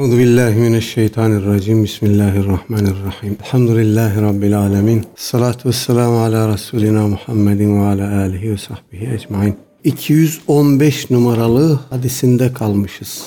[0.00, 1.84] Euzu billahi mineşşeytanirracim.
[1.84, 3.36] Bismillahirrahmanirrahim.
[3.44, 5.04] Elhamdülillahi rabbil alamin.
[5.16, 9.56] Salatu vesselamu ala resulina Muhammedin ve ala alihi ve sahbihi ecmaîn.
[9.84, 13.26] 215 numaralı hadisinde kalmışız.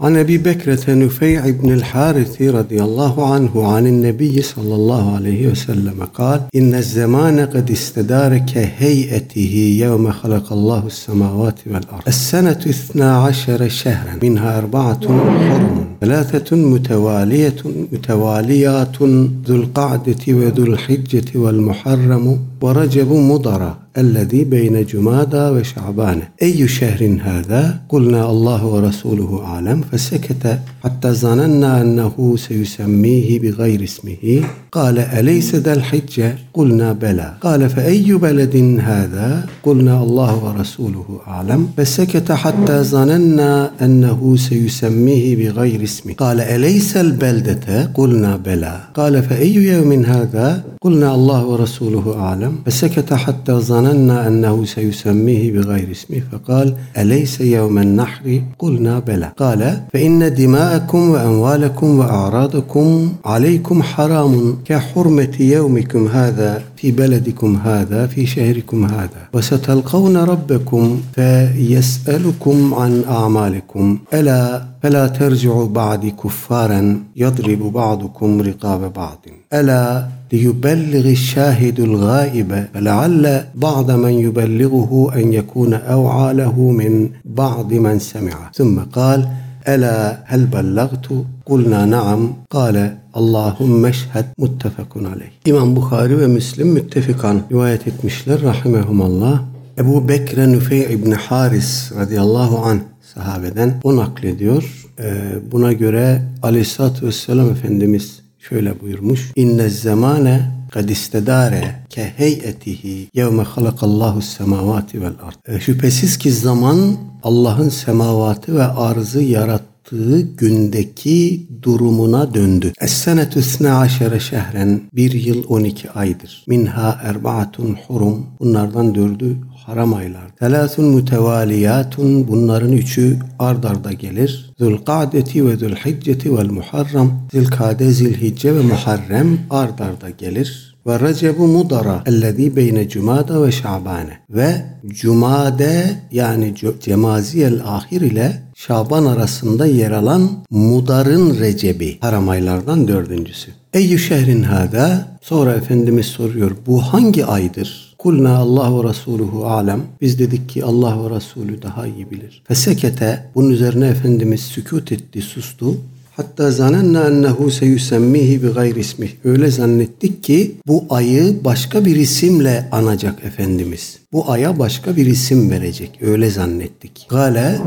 [0.00, 6.04] عن أبي بكرة نفيع بن الحارث رضي الله عنه عن النبي صلى الله عليه وسلم
[6.14, 12.02] قال: إن الزمان قد استدار كهيئته يوم خلق الله السماوات والأرض.
[12.08, 17.56] السنة اثنا عشر شهرا منها أربعة حرم ثلاثة متوالية
[17.92, 19.02] متواليات
[19.46, 28.29] ذو القعدة وذو الحجة والمحرم ورجب مضر الذي بين جمادى وشعبان أي شهر هذا قلنا
[28.31, 36.92] الله ورسوله أعلم فسكت حتى ظننا أنه سيسميه بغير اسمه قال أليس ذا الحجة قلنا
[36.92, 37.34] بلى.
[37.40, 41.68] قال فأي بلد هذا؟ قلنا الله ورسوله أعلم.
[41.76, 46.12] فسكت حتى ظننا أنه سيسميه بغير اسمه.
[46.12, 48.80] قال أليس البلدة؟ قلنا بلى.
[48.94, 52.58] قال فأي يوم هذا؟ قلنا الله ورسوله أعلم.
[52.66, 56.22] فسكت حتى ظننا أنه سيسميه بغير اسمه.
[56.32, 59.32] فقال أليس يوم النحر؟ قلنا بلى.
[59.38, 64.57] قال فإن دماءكم وأموالكم وأعراضكم عليكم حرام.
[64.64, 69.28] كحرمة يومكم هذا في بلدكم هذا في شهركم هذا.
[69.34, 73.98] وستلقون ربكم فيسألكم عن أعمالكم.
[74.14, 79.26] ألا فلا ترجعوا بعد كفارا يضرب بعضكم رقاب بعض.
[79.52, 82.66] ألا ليبلغ الشاهد الغائب.
[82.74, 89.28] فلعل بعض من يبلغه أن يكون أوعى له من بعض من سمع ثم قال
[89.68, 91.14] Ela hel bellagtu?
[91.44, 92.32] Kulna naam.
[92.50, 95.30] Kale Allahümme eşhed muttefekun aleyh.
[95.46, 99.42] İmam Bukhari ve Müslim müttefikan rivayet etmişler rahimehumallah.
[99.78, 102.80] Ebu Bekre Nüfey İbni Haris radıyallahu anh
[103.14, 104.86] sahabeden o naklediyor.
[104.98, 105.12] Ee,
[105.52, 109.32] buna göre Aleyhisselatü Vesselam Efendimiz şöyle buyurmuş.
[109.36, 115.60] İnne zemane kad istedare ke heyetihi yevme halakallahu semavati vel ard.
[115.60, 122.72] Şüphesiz ki zaman Allah'ın semavatı ve arzı yarattığı gündeki durumuna döndü.
[122.80, 126.44] Es-senetü aşere şehren bir yıl 12 aydır.
[126.46, 129.36] Minha erbaatun hurum bunlardan dördü
[129.68, 130.36] haram aylar.
[130.38, 134.50] Telâsun mütevaliyatun bunların üçü ard arda gelir.
[134.58, 137.12] Zülkadeti ve zülhicceti vel muharram.
[137.32, 144.18] Zilkade, zilhicce ve muharrem ard arda gelir ve Recebu Mudara ellezî beyne Cumada ve Şabane
[144.30, 153.50] ve Cumade yani Cemaziyel Ahir ile Şaban arasında yer alan Mudar'ın Recebi haram aylardan dördüncüsü.
[153.72, 157.87] Eyyü şehrin hâdâ sonra Efendimiz soruyor bu hangi aydır?
[157.98, 159.82] Kulna Allah ve Resuluhu alem.
[160.00, 162.42] Biz dedik ki Allah ve Resulü daha iyi bilir.
[162.48, 165.76] Fesekete bunun üzerine Efendimiz sükut etti, sustu.
[166.16, 169.10] Hatta zanenna ennehu seyusemmihi bi gayri ismih.
[169.24, 173.98] Öyle zannettik ki bu ayı başka bir isimle anacak Efendimiz.
[174.12, 175.98] Bu aya başka bir isim verecek.
[176.02, 177.06] Öyle zannettik.
[177.10, 177.58] Gale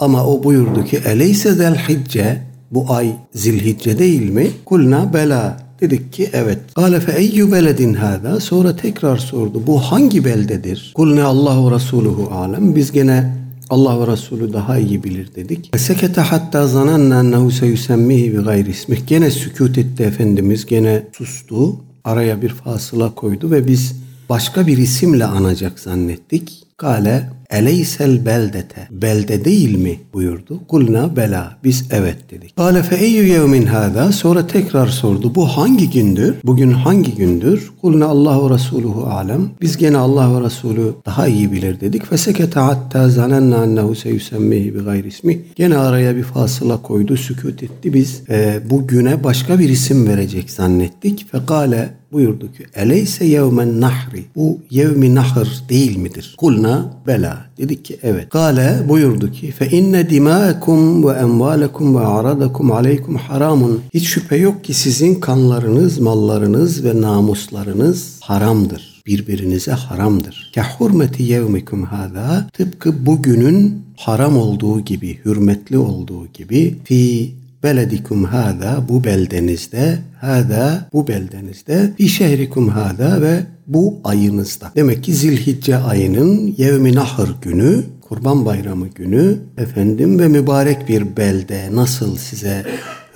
[0.00, 4.50] ama o buyurdu ki eleyse del hicce bu ay zilhicce değil mi?
[4.64, 6.58] Kulna bela Dedik ki evet.
[6.74, 8.40] Kale fe eyyü beledin hâdâ.
[8.40, 9.62] Sonra tekrar sordu.
[9.66, 10.92] Bu hangi beldedir?
[10.94, 12.76] Kulne Allahu Resuluhu alem.
[12.76, 13.36] Biz gene
[13.70, 15.70] Allah ve Resulü daha iyi bilir dedik.
[15.76, 19.06] Sekete hatta zananna ennehu seyusemmihi bi gayri ismih.
[19.06, 20.66] Gene sükut etti Efendimiz.
[20.66, 21.76] Gene sustu.
[22.04, 23.96] Araya bir fasıla koydu ve biz
[24.28, 26.66] başka bir isimle anacak zannettik.
[26.76, 28.88] Kale eleysel beldete.
[28.90, 30.60] Belde değil mi buyurdu.
[30.68, 31.56] Kulna bela.
[31.64, 32.56] Biz evet dedik.
[32.56, 34.12] Kale fe eyyü yevmin hâdâ.
[34.12, 35.34] Sonra tekrar sordu.
[35.34, 36.34] Bu hangi gündür?
[36.44, 37.70] Bugün hangi gündür?
[37.80, 39.50] Kulna Allah ve Resuluhu alem.
[39.60, 42.06] Biz gene Allah ve Resulü daha iyi bilir dedik.
[42.06, 45.40] Fesekete hatta zanenna ennehu seyusemmihi bi gayri ismi.
[45.56, 47.16] Gene araya bir fasıla koydu.
[47.16, 47.94] Sükut etti.
[47.94, 51.26] Biz e, bu güne başka bir isim verecek zannettik.
[51.32, 54.24] Fekale buyurdu ki eleyse yevmen nahri.
[54.36, 56.34] Bu yevmi nahr değil midir?
[56.38, 57.35] Kulna bela.
[57.58, 58.28] Dedik ki evet.
[58.28, 63.80] Kale buyurdu ki fe inne dimâekum ve emvâlekum ve aradakum aleykum haramun.
[63.94, 69.02] Hiç şüphe yok ki sizin kanlarınız, mallarınız ve namuslarınız haramdır.
[69.06, 70.50] Birbirinize haramdır.
[70.54, 72.46] Ke hurmeti yevmikum hâzâ.
[72.52, 77.34] Tıpkı bugünün haram olduğu gibi, hürmetli olduğu gibi fi
[77.66, 84.72] beledikum hâzâ bu beldenizde hâzâ bu beldenizde fi şehrikum hâzâ ve bu ayınızda.
[84.76, 91.68] Demek ki Zilhicce ayının yevmi nahr günü Kurban Bayramı günü efendim ve mübarek bir belde
[91.72, 92.64] nasıl size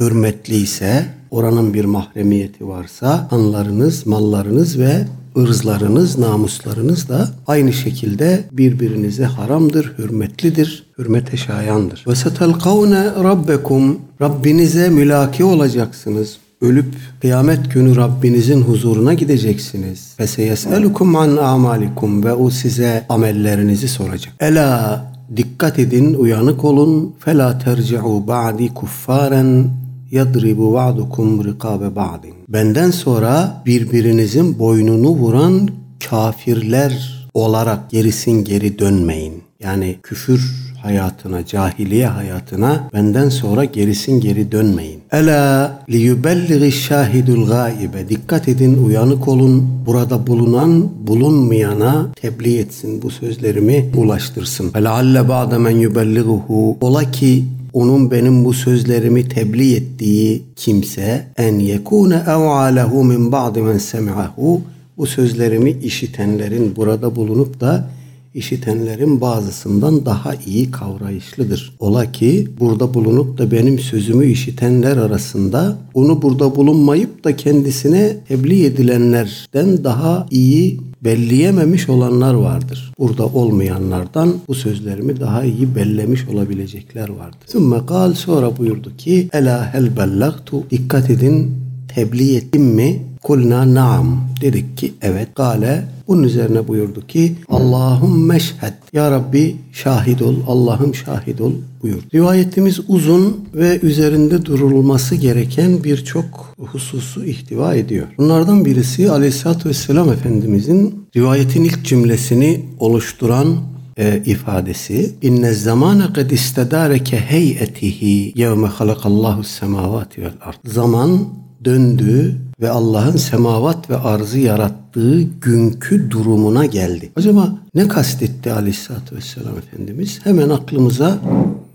[0.00, 4.93] hürmetliyse oranın bir mahremiyeti varsa anlarınız, mallarınız ve
[5.37, 12.05] ırzlarınız, namuslarınız da aynı şekilde birbirinize haramdır, hürmetlidir, hürmete şayandır.
[12.09, 16.37] Ve setelkavne rabbekum Rabbinize mülaki olacaksınız.
[16.61, 20.15] Ölüp kıyamet günü Rabbinizin huzuruna gideceksiniz.
[20.21, 24.35] Ve seyeselukum an amalikum ve o size amellerinizi soracak.
[24.41, 25.05] Ela
[25.37, 27.15] dikkat edin, uyanık olun.
[27.19, 29.71] Fela terci'u ba'di kuffaren
[30.11, 32.35] yadribu ba'dukum rikabe ba'din.
[32.49, 35.69] Benden sonra birbirinizin boynunu vuran
[36.11, 39.43] kafirler olarak gerisin geri dönmeyin.
[39.61, 45.01] Yani küfür hayatına, cahiliye hayatına benden sonra gerisin geri dönmeyin.
[45.12, 48.09] Ela liyubellighi şahidul gaibe.
[48.09, 49.69] Dikkat edin, uyanık olun.
[49.87, 53.03] Burada bulunan bulunmayana tebliğ etsin.
[53.03, 54.71] Bu sözlerimi ulaştırsın.
[54.71, 56.77] Felealle ba'de men yubellighuhu.
[56.81, 63.78] Ola ki onun benim bu sözlerimi tebliğ ettiği kimse en yekune ev'alehu min ba'di men
[63.78, 64.61] semi'ahu
[64.99, 67.90] bu sözlerimi işitenlerin burada bulunup da
[68.35, 71.77] işitenlerin bazısından daha iyi kavrayışlıdır.
[71.79, 78.65] Ola ki burada bulunup da benim sözümü işitenler arasında onu burada bulunmayıp da kendisine tebliğ
[78.65, 82.93] edilenlerden daha iyi belleyememiş olanlar vardır.
[82.99, 87.38] Burada olmayanlardan bu sözlerimi daha iyi bellemiş olabilecekler vardır.
[87.47, 93.03] Sümme kal sonra buyurdu ki Ela hel bellagtu dikkat edin tebliğ ettim mi?
[93.23, 94.21] Kulna naam.
[94.41, 95.29] Dedik ki evet.
[95.37, 98.73] Gale bunun üzerine buyurdu ki Allahum meşhed.
[98.93, 100.35] Ya Rabbi şahit ol.
[100.47, 101.53] Allah'ım şahit ol
[101.83, 102.03] buyur.
[102.15, 108.07] Rivayetimiz uzun ve üzerinde durulması gereken birçok hususu ihtiva ediyor.
[108.19, 113.57] Bunlardan birisi Aleyhisselatü Vesselam Efendimizin rivayetin ilk cümlesini oluşturan
[113.99, 120.57] e, ifadesi inne zamane kad istedareke heyetihi yevme halakallahu semavati vel ard.
[120.65, 121.29] Zaman
[121.65, 127.12] döndü ve Allah'ın semavat ve arzı yarattığı günkü durumuna geldi.
[127.17, 130.21] Acaba ne kastetti Aleyhisselatü Vesselam Efendimiz?
[130.25, 131.19] Hemen aklımıza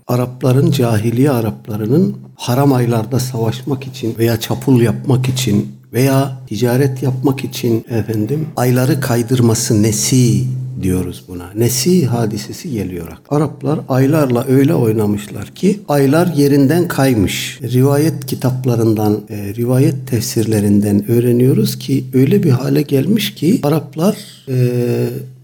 [0.06, 7.84] Arapların, cahiliye Araplarının haram aylarda savaşmak için veya çapul yapmak için veya ticaret yapmak için
[7.90, 10.44] efendim ayları kaydırması nesi
[10.82, 11.50] diyoruz buna.
[11.54, 13.08] Nesi hadisesi geliyor.
[13.28, 17.60] Araplar aylarla öyle oynamışlar ki aylar yerinden kaymış.
[17.62, 24.16] Rivayet kitaplarından, e, rivayet tefsirlerinden öğreniyoruz ki öyle bir hale gelmiş ki Araplar
[24.48, 24.56] e,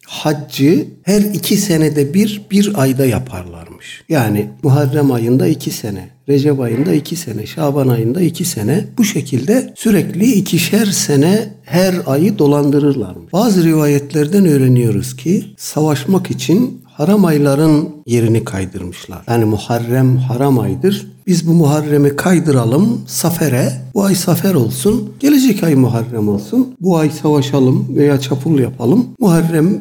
[0.07, 4.05] haccı her iki senede bir bir ayda yaparlarmış.
[4.09, 9.73] Yani Muharrem ayında iki sene, Recep ayında iki sene, Şaban ayında iki sene bu şekilde
[9.77, 13.33] sürekli ikişer sene her ayı dolandırırlarmış.
[13.33, 19.23] Bazı rivayetlerden öğreniyoruz ki savaşmak için haram ayların yerini kaydırmışlar.
[19.29, 21.13] Yani Muharrem haram aydır.
[21.27, 23.73] Biz bu Muharrem'i kaydıralım Safer'e.
[23.95, 25.13] Bu ay Safer olsun.
[25.21, 26.77] Gelecek ay Muharrem olsun.
[26.81, 29.07] Bu ay savaşalım veya çapul yapalım.
[29.19, 29.81] Muharrem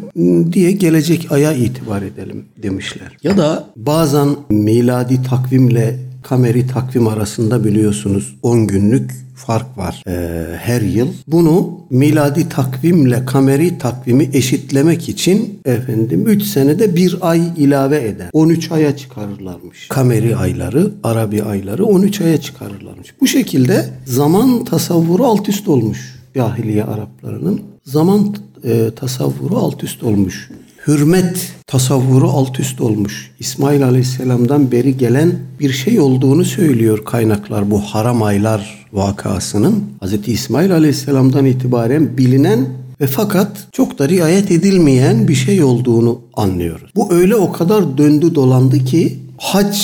[0.54, 3.18] diye gelecek aya itibar edelim demişler.
[3.24, 10.82] Ya da bazen miladi takvimle kameri takvim arasında biliyorsunuz 10 günlük fark var e, her
[10.82, 11.08] yıl.
[11.28, 18.30] Bunu miladi takvimle kameri takvimi eşitlemek için efendim 3 senede bir ay ilave eder.
[18.34, 19.88] 13 aya çıkarırlarmış.
[19.88, 23.14] Kameri ayları, Arabi ayları 13 aya çıkarırlarmış.
[23.22, 27.62] Bu şekilde zaman tasavvuru alt üst olmuş cahiliye Araplarının.
[27.86, 30.50] Zaman e, tasavvuru alt üst olmuş
[30.88, 33.32] hürmet tasavvuru alt üst olmuş.
[33.40, 39.84] İsmail Aleyhisselam'dan beri gelen bir şey olduğunu söylüyor kaynaklar bu haram aylar vakasının.
[40.02, 40.28] Hz.
[40.28, 42.68] İsmail Aleyhisselam'dan itibaren bilinen
[43.02, 46.92] ve fakat çok da riayet edilmeyen bir şey olduğunu anlıyoruz.
[46.96, 49.78] Bu öyle o kadar döndü dolandı ki hac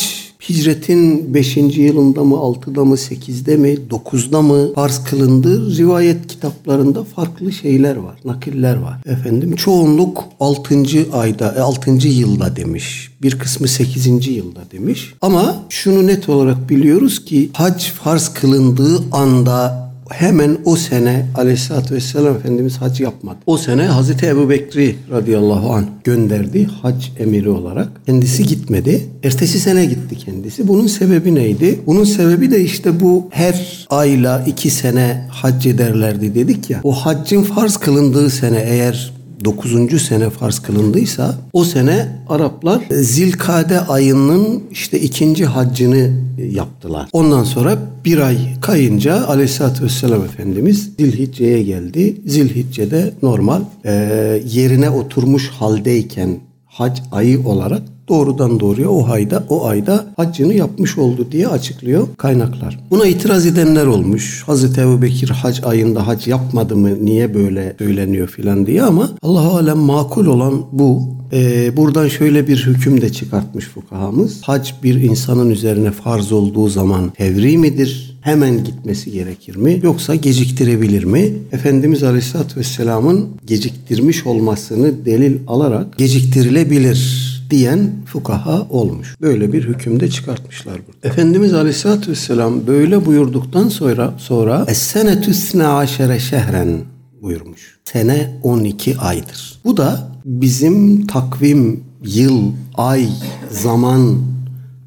[0.50, 1.58] Hicretin 5.
[1.58, 5.78] yılında mı, 6'da mı, 8'de mi, 9'da mı farz kılındı?
[5.78, 8.98] Rivayet kitaplarında farklı şeyler var, nakiller var.
[9.06, 10.76] Efendim çoğunluk 6.
[11.14, 12.08] ayda, 6.
[12.08, 13.12] E, yılda demiş.
[13.22, 14.28] Bir kısmı 8.
[14.28, 15.14] yılda demiş.
[15.22, 22.36] Ama şunu net olarak biliyoruz ki hac farz kılındığı anda hemen o sene aleyhissalatü vesselam
[22.36, 23.38] Efendimiz hac yapmadı.
[23.46, 27.88] O sene Hazreti Ebu Bekri radıyallahu anh gönderdi hac emiri olarak.
[28.06, 29.10] Kendisi gitmedi.
[29.24, 30.68] Ertesi sene gitti kendisi.
[30.68, 31.80] Bunun sebebi neydi?
[31.86, 36.80] Bunun sebebi de işte bu her ayla iki sene hac ederlerdi dedik ya.
[36.84, 40.02] O haccın farz kılındığı sene eğer 9.
[40.02, 46.12] sene farz kılındıysa o sene Araplar Zilkade ayının işte ikinci haccını
[46.52, 47.10] yaptılar.
[47.14, 52.22] Ondan sonra bir ay kayınca Aleyhisselatü Vesselam Efendimiz Zilhicce'ye geldi.
[52.26, 53.94] Zilhicce'de normal e,
[54.46, 61.28] yerine oturmuş haldeyken hac ayı olarak doğrudan doğruya o ayda o ayda haccını yapmış oldu
[61.32, 62.80] diye açıklıyor kaynaklar.
[62.92, 64.44] Buna itiraz edenler olmuş.
[64.46, 69.58] Hazreti Ebu Bekir hac ayında hac yapmadı mı niye böyle söyleniyor filan diye ama Allah
[69.58, 71.18] alem makul olan bu.
[71.34, 74.42] Ee, buradan şöyle bir hüküm de çıkartmış fukahamız.
[74.42, 78.18] Hac bir insanın üzerine farz olduğu zaman tevri midir?
[78.22, 79.80] Hemen gitmesi gerekir mi?
[79.84, 81.34] Yoksa geciktirebilir mi?
[81.52, 89.16] Efendimiz Aleyhisselatü Vesselam'ın geciktirmiş olmasını delil alarak geciktirilebilir diyen fukaha olmuş.
[89.22, 91.08] Böyle bir hükümde çıkartmışlar burada.
[91.08, 96.80] Efendimiz Aleyhisselatü Vesselam böyle buyurduktan sonra sonra Es-senetü aşere şehren
[97.22, 97.78] buyurmuş.
[97.86, 99.60] Sene 12 aydır.
[99.66, 103.10] Bu da bizim takvim, yıl, ay,
[103.52, 104.18] zaman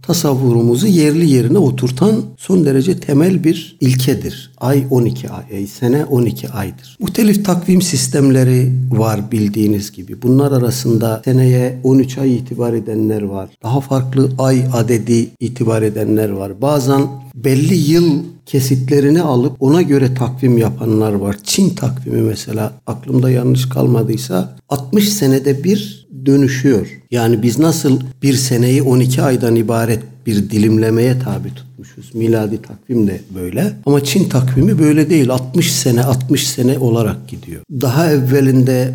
[0.02, 4.50] tasavvurumuzu yerli yerine oturtan son derece temel bir ilkedir.
[4.59, 6.97] Ay 12 ay, sene 12 aydır.
[7.00, 10.23] Muhtelif takvim sistemleri var bildiğiniz gibi.
[10.23, 13.50] Bunlar arasında seneye 13 ay itibar edenler var.
[13.62, 16.62] Daha farklı ay adedi itibar edenler var.
[16.62, 17.02] Bazen
[17.35, 21.37] belli yıl kesitlerini alıp ona göre takvim yapanlar var.
[21.44, 26.87] Çin takvimi mesela aklımda yanlış kalmadıysa 60 senede bir dönüşüyor.
[27.11, 32.14] Yani biz nasıl bir seneyi 12 aydan ibaret bir dilimlemeye tabi tutmuşuz.
[32.14, 33.73] Miladi takvim de böyle.
[33.87, 35.30] Ama Çin takvimi böyle değil.
[35.30, 37.62] 60 sene 60 sene olarak gidiyor.
[37.70, 38.94] Daha evvelinde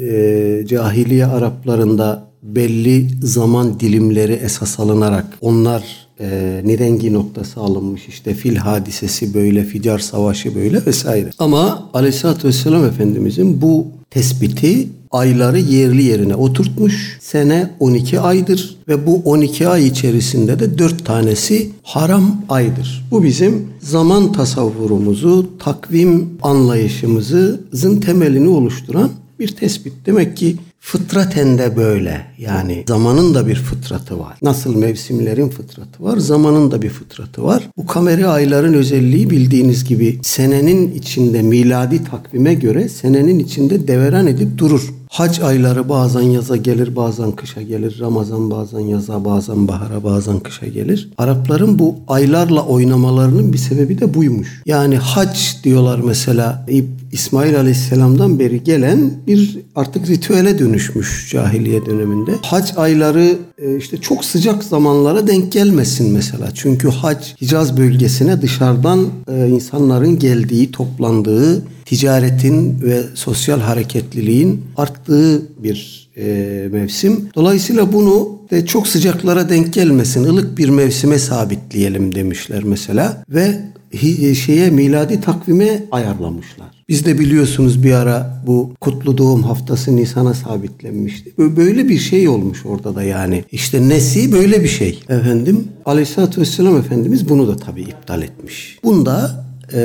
[0.00, 8.56] e, cahiliye Araplarında belli zaman dilimleri esas alınarak onlar e, nirengi noktası alınmış işte fil
[8.56, 11.30] hadisesi böyle ficar savaşı böyle vesaire.
[11.38, 17.18] Ama aleyhissalatü vesselam Efendimizin bu tespiti ayları yerli yerine oturtmuş.
[17.20, 23.06] Sene 12 aydır ve bu 12 ay içerisinde de 4 tanesi haram aydır.
[23.10, 29.92] Bu bizim zaman tasavvurumuzu, takvim anlayışımızın temelini oluşturan bir tespit.
[30.06, 32.26] Demek ki fıtraten de böyle.
[32.38, 34.38] Yani zamanın da bir fıtratı var.
[34.42, 37.68] Nasıl mevsimlerin fıtratı var, zamanın da bir fıtratı var.
[37.76, 44.58] Bu kameri ayların özelliği bildiğiniz gibi senenin içinde miladi takvime göre senenin içinde deveran edip
[44.58, 44.94] durur.
[45.10, 47.96] Hac ayları bazen yaza gelir, bazen kışa gelir.
[48.00, 51.08] Ramazan bazen yaza, bazen bahara, bazen kışa gelir.
[51.18, 54.62] Arapların bu aylarla oynamalarının bir sebebi de buymuş.
[54.66, 56.66] Yani hac diyorlar mesela
[57.12, 62.32] İsmail Aleyhisselam'dan beri gelen bir artık ritüele dönüşmüş cahiliye döneminde.
[62.42, 66.48] Hac ayları e, işte çok sıcak zamanlara denk gelmesin mesela.
[66.54, 76.08] Çünkü hac Hicaz bölgesine dışarıdan e, insanların geldiği, toplandığı ticaretin ve sosyal hareketliliğin arttığı bir
[76.16, 77.28] e, mevsim.
[77.34, 83.60] Dolayısıyla bunu de çok sıcaklara denk gelmesin, ılık bir mevsime sabitleyelim demişler mesela ve
[84.02, 86.68] e, şeye miladi takvime ayarlamışlar.
[86.88, 91.32] Biz de biliyorsunuz bir ara bu kutlu doğum haftası Nisan'a sabitlenmişti.
[91.38, 93.44] Böyle bir şey olmuş orada da yani.
[93.52, 95.02] İşte nesi böyle bir şey.
[95.08, 98.78] Efendim Aleyhisselatü Vesselam Efendimiz bunu da tabii iptal etmiş.
[98.84, 99.80] Bunda e,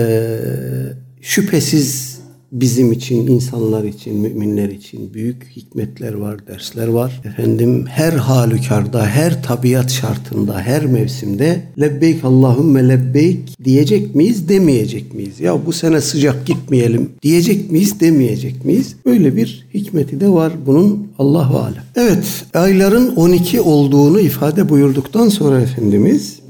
[1.24, 2.20] şüphesiz
[2.52, 7.22] bizim için, insanlar için, müminler için büyük hikmetler var, dersler var.
[7.26, 15.40] Efendim her halükarda, her tabiat şartında, her mevsimde lebbeyk Allahümme lebbeyk diyecek miyiz, demeyecek miyiz?
[15.40, 18.96] Ya bu sene sıcak gitmeyelim diyecek miyiz, demeyecek miyiz?
[19.06, 21.84] Böyle bir hikmeti de var bunun Allahu alem.
[21.96, 26.43] Evet, ayların 12 olduğunu ifade buyurduktan sonra Efendimiz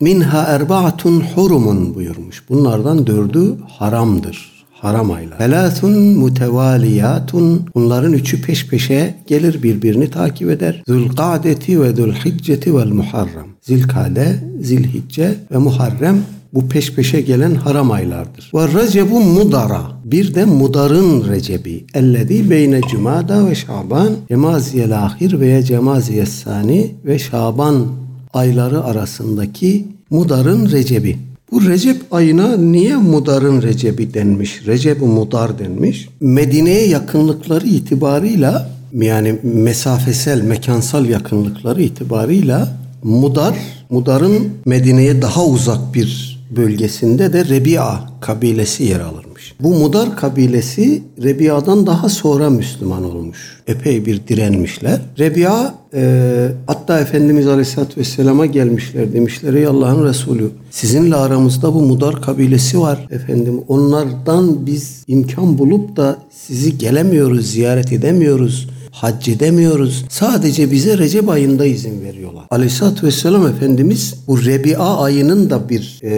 [0.00, 2.48] minha erbaatun hurumun buyurmuş.
[2.48, 5.38] Bunlardan dördü haramdır haram aylar.
[5.38, 10.82] Felâthun mutevaliyatun bunların üçü peş peşe gelir birbirini takip eder.
[10.88, 13.46] Zülkadeti ve zülhicceti vel muharrem.
[13.62, 16.16] Zilkade, zilhicce ve muharrem
[16.54, 18.50] bu peş peşe gelen haram aylardır.
[18.54, 19.82] Ve recebu mudara.
[20.04, 21.84] Bir de mudarın recebi.
[21.94, 24.10] Ellezî beyne cumada ve şaban.
[24.28, 27.86] Cemaziyel ahir veya cemaziyel sani ve şaban
[28.34, 31.18] ayları arasındaki mudarın recebi.
[31.52, 34.66] Bu Recep ayına niye Mudar'ın Recep'i denmiş?
[34.66, 36.08] recep Mudar denmiş.
[36.20, 43.54] Medine'ye yakınlıkları itibarıyla yani mesafesel, mekansal yakınlıkları itibarıyla Mudar,
[43.90, 49.23] Mudar'ın Medine'ye daha uzak bir bölgesinde de Rebia kabilesi yer alırmış.
[49.64, 53.62] Bu Mudar kabilesi Rebia'dan daha sonra Müslüman olmuş.
[53.66, 55.00] Epey bir direnmişler.
[55.18, 59.12] Rebia e, hatta Efendimiz Aleyhisselatü Vesselam'a gelmişler.
[59.12, 63.60] Demişler ey Allah'ın Resulü sizinle aramızda bu Mudar kabilesi var efendim.
[63.68, 70.04] Onlardan biz imkan bulup da sizi gelemiyoruz, ziyaret edemiyoruz hac edemiyoruz.
[70.08, 72.44] Sadece bize Recep ayında izin veriyorlar.
[72.50, 76.10] Aleyhisselatü Vesselam Efendimiz bu Rebi'a ayının da bir e,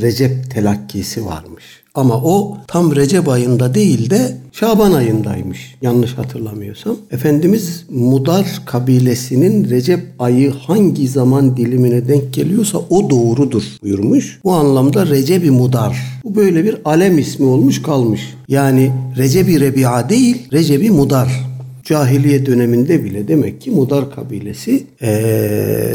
[0.00, 1.51] Recep telakkisi varmış.
[1.94, 6.96] Ama o tam Recep ayında değil de Şaban ayındaymış yanlış hatırlamıyorsam.
[7.10, 14.40] Efendimiz Mudar kabilesinin Recep ayı hangi zaman dilimine denk geliyorsa o doğrudur buyurmuş.
[14.44, 16.20] Bu anlamda Recep-i Mudar.
[16.24, 18.34] Bu böyle bir alem ismi olmuş kalmış.
[18.48, 21.51] Yani Recep-i Rebi'a değil Recep-i Mudar
[21.84, 25.10] cahiliye döneminde bile demek ki Mudar kabilesi e,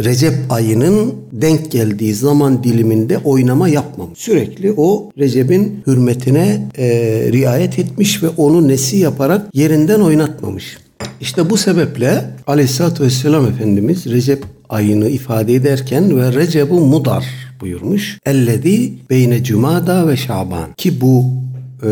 [0.03, 4.20] Recep ayının denk geldiği zaman diliminde oynama yapmamış.
[4.20, 6.89] Sürekli o Recep'in hürmetine e,
[7.32, 10.77] riayet etmiş ve onu nesi yaparak yerinden oynatmamış.
[11.22, 17.25] İşte bu sebeple Aleyhisselatü Vesselam Efendimiz Recep ayını ifade ederken ve Recep'u Mudar
[17.62, 18.20] buyurmuş.
[18.25, 21.25] Ellezi beyne Cumada ve Şaban ki bu
[21.84, 21.89] e,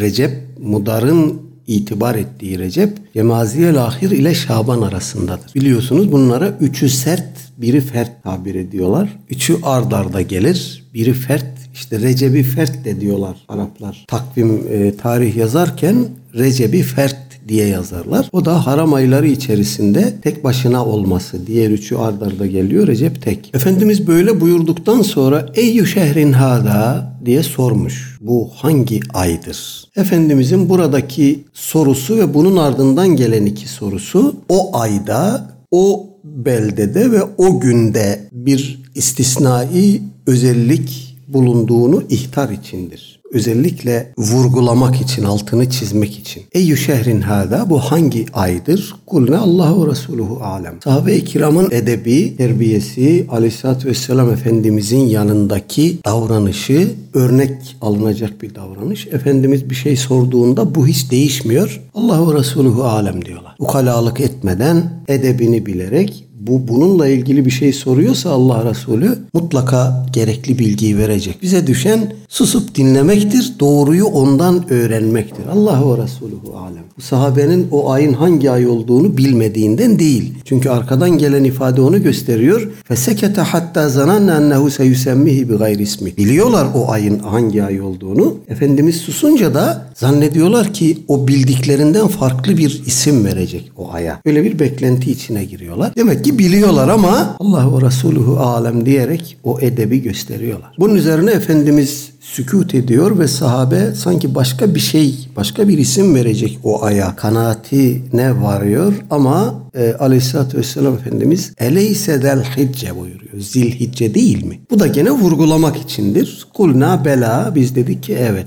[0.00, 5.54] Recep Mudar'ın itibar ettiği Recep Cemaziyel Ahir ile Şaban arasındadır.
[5.54, 7.28] Biliyorsunuz bunlara üçü sert,
[7.58, 9.16] biri fert tabir ediyorlar.
[9.30, 11.46] Üçü ard arda gelir, biri fert.
[11.74, 14.04] İşte Recep'i fert de diyorlar Araplar.
[14.08, 15.96] Takvim e, tarih yazarken
[16.34, 17.16] Recep'i fert
[17.48, 18.28] diye yazarlar.
[18.32, 21.46] O da haram ayları içerisinde tek başına olması.
[21.46, 22.86] Diğer üçü ard arda geliyor.
[22.86, 23.50] Recep tek.
[23.54, 28.13] Efendimiz böyle buyurduktan sonra Eyyü şehrin hada diye sormuş.
[28.26, 29.84] Bu hangi aydır?
[29.96, 37.60] Efendimizin buradaki sorusu ve bunun ardından gelen iki sorusu o ayda o beldede ve o
[37.60, 46.42] günde bir istisnai özellik bulunduğunu ihtar içindir özellikle vurgulamak için, altını çizmek için.
[46.52, 48.94] Eyyü şehrin hada bu hangi aydır?
[49.06, 50.74] Kulne Allahu Resuluhu alem.
[50.84, 59.06] Sahabe-i kiramın edebi, terbiyesi, aleyhissalatü vesselam Efendimizin yanındaki davranışı örnek alınacak bir davranış.
[59.06, 61.80] Efendimiz bir şey sorduğunda bu hiç değişmiyor.
[61.94, 63.56] Allahu Resuluhu alem diyorlar.
[63.58, 70.98] Ukalalık etmeden, edebini bilerek bu bununla ilgili bir şey soruyorsa Allah Resulü mutlaka gerekli bilgiyi
[70.98, 71.42] verecek.
[71.42, 75.46] Bize düşen susup dinlemektir, doğruyu ondan öğrenmektir.
[75.52, 76.84] Allah ve Resulü alem.
[76.98, 80.34] Bu sahabenin o ayın hangi ay olduğunu bilmediğinden değil.
[80.44, 82.68] Çünkü arkadan gelen ifade onu gösteriyor.
[82.84, 86.16] Fesekete hatta zananne ennehu seyusemmihi bi gayri ismi.
[86.16, 88.36] Biliyorlar o ayın hangi ay olduğunu.
[88.48, 94.20] Efendimiz susunca da zannediyorlar ki o bildiklerinden farklı bir isim verecek o aya.
[94.26, 95.92] Böyle bir beklenti içine giriyorlar.
[95.96, 100.72] Demek ki biliyorlar ama Allah ve Resulü alem diyerek o edebi gösteriyorlar.
[100.78, 106.58] Bunun üzerine Efendimiz sükut ediyor ve sahabe sanki başka bir şey, başka bir isim verecek
[106.62, 113.40] o aya kanaatine varıyor ama e, aleyhissalatü vesselam Efendimiz eleyse del hicce buyuruyor.
[113.40, 114.60] Zilhicce değil mi?
[114.70, 116.46] Bu da gene vurgulamak içindir.
[116.54, 118.46] Kulna bela biz dedik ki evet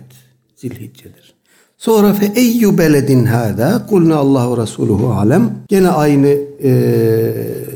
[0.55, 1.16] zilhiccedir.
[1.87, 5.51] Sonra fe eyyu beledin hada kulna Allahu Resuluhu alem.
[5.67, 6.27] Gene aynı
[6.63, 6.71] e,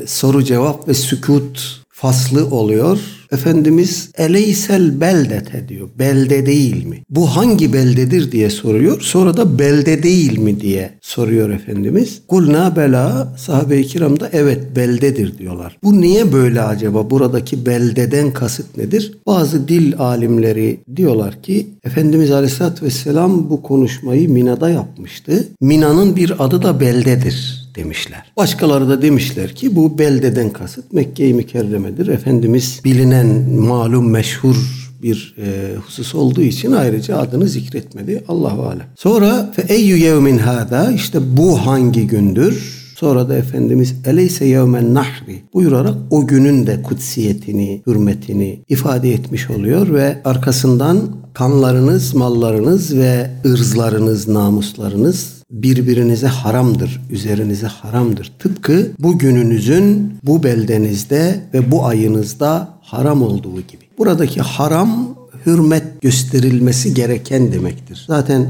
[0.06, 2.98] soru cevap ve sükut faslı oluyor.
[3.32, 5.88] Efendimiz eleysel beldete diyor.
[5.98, 7.02] Belde değil mi?
[7.10, 9.00] Bu hangi beldedir diye soruyor.
[9.00, 12.22] Sonra da belde değil mi diye soruyor Efendimiz.
[12.28, 15.78] Kulna bela sahabe-i kiram da evet beldedir diyorlar.
[15.82, 17.10] Bu niye böyle acaba?
[17.10, 19.12] Buradaki beldeden kasıt nedir?
[19.26, 25.48] Bazı dil alimleri diyorlar ki Efendimiz Aleyhisselatü Vesselam bu konuşmayı Mina'da yapmıştı.
[25.60, 28.32] Mina'nın bir adı da beldedir demişler.
[28.36, 32.06] Başkaları da demişler ki bu beldeden kasıt Mekke-i Mükerreme'dir.
[32.06, 34.56] Efendimiz bilinen, malum, meşhur
[35.02, 38.24] bir e, husus olduğu için ayrıca adını zikretmedi.
[38.28, 38.86] Allahu alem.
[38.96, 42.81] Sonra fe eyyü yevmin hada işte bu hangi gündür?
[43.02, 49.94] Sonra da Efendimiz eleyse yevmen nahri buyurarak o günün de kutsiyetini, hürmetini ifade etmiş oluyor
[49.94, 50.98] ve arkasından
[51.34, 58.32] kanlarınız, mallarınız ve ırzlarınız, namuslarınız birbirinize haramdır, üzerinize haramdır.
[58.38, 63.84] Tıpkı bu gününüzün bu beldenizde ve bu ayınızda haram olduğu gibi.
[63.98, 65.14] Buradaki haram
[65.46, 68.04] hürmet gösterilmesi gereken demektir.
[68.06, 68.46] Zaten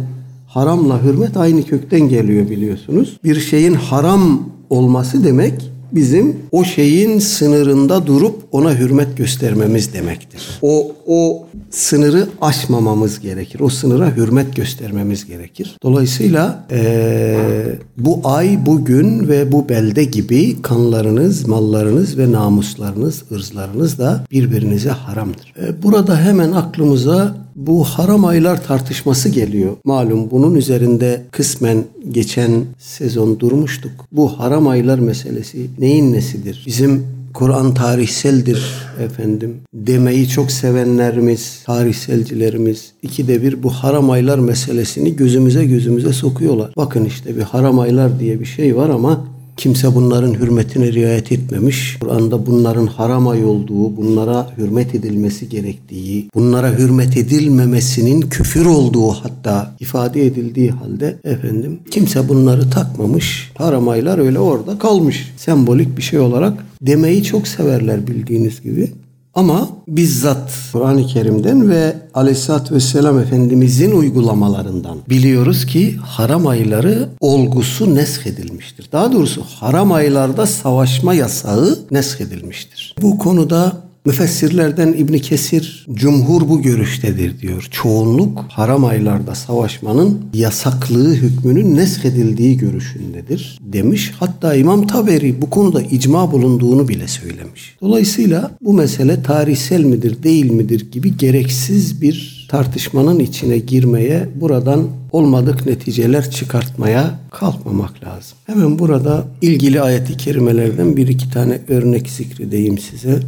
[0.55, 3.17] haramla hürmet aynı kökten geliyor biliyorsunuz.
[3.25, 10.59] Bir şeyin haram olması demek bizim o şeyin sınırında durup ona hürmet göstermemiz demektir.
[10.63, 13.61] O o sınırı aşmamamız gerekir.
[13.61, 15.77] O sınıra hürmet göstermemiz gerekir.
[15.83, 23.99] Dolayısıyla ee, bu ay, bu gün ve bu belde gibi kanlarınız, mallarınız ve namuslarınız, ırzlarınız
[23.99, 25.55] da birbirinize haramdır.
[25.63, 29.77] E, burada hemen aklımıza bu haram aylar tartışması geliyor.
[29.85, 33.93] Malum bunun üzerinde kısmen geçen sezon durmuştuk.
[34.13, 36.63] Bu haram aylar meselesi neyin nesidir?
[36.67, 38.65] Bizim Kur'an tarihseldir
[39.05, 46.73] efendim demeyi çok sevenlerimiz, tarihselcilerimiz ikide bir bu haram aylar meselesini gözümüze gözümüze sokuyorlar.
[46.77, 49.27] Bakın işte bir haram aylar diye bir şey var ama
[49.63, 51.97] Kimse bunların hürmetine riayet etmemiş.
[52.01, 59.75] Kur'an'da bunların haram ay olduğu, bunlara hürmet edilmesi gerektiği, bunlara hürmet edilmemesinin küfür olduğu hatta
[59.81, 63.53] ifade edildiği halde efendim kimse bunları takmamış.
[63.55, 65.33] Haram aylar öyle orada kalmış.
[65.37, 68.93] Sembolik bir şey olarak demeyi çok severler bildiğiniz gibi.
[69.35, 78.89] Ama bizzat Kur'an-ı Kerim'den ve Aleyhisselatü Vesselam Efendimizin uygulamalarından biliyoruz ki haram ayları olgusu neshedilmiştir.
[78.93, 82.95] Daha doğrusu haram aylarda savaşma yasağı neshedilmiştir.
[83.03, 83.73] Bu konuda
[84.07, 87.69] Müfessirlerden İbni Kesir cumhur bu görüştedir diyor.
[87.71, 94.13] Çoğunluk haram aylarda savaşmanın yasaklığı hükmünün neshedildiği görüşündedir demiş.
[94.19, 97.77] Hatta İmam Taberi bu konuda icma bulunduğunu bile söylemiş.
[97.81, 105.67] Dolayısıyla bu mesele tarihsel midir değil midir gibi gereksiz bir tartışmanın içine girmeye buradan olmadık
[105.67, 108.39] neticeler çıkartmaya kalkmamak lazım.
[108.47, 113.21] Hemen burada ilgili ayeti kerimelerden bir iki tane örnek zikredeyim size.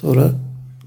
[0.00, 0.30] Sonra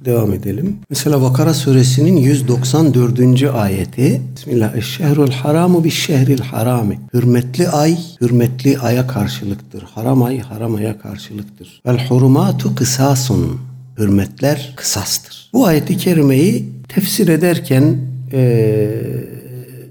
[0.05, 0.77] devam edelim.
[0.89, 3.43] Mesela Vakara suresinin 194.
[3.43, 4.75] ayeti Bismillah.
[4.75, 6.99] Eşşehrul haramu bi şehril harami.
[7.13, 9.81] Hürmetli ay, hürmetli aya karşılıktır.
[9.81, 11.81] Haram ay, haram aya karşılıktır.
[11.85, 13.61] Vel hurumatu kısasun.
[13.97, 15.49] Hürmetler kısastır.
[15.53, 17.97] Bu ayeti kerimeyi tefsir ederken
[18.33, 18.89] ee,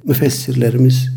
[0.05, 1.09] müfessirlerimiz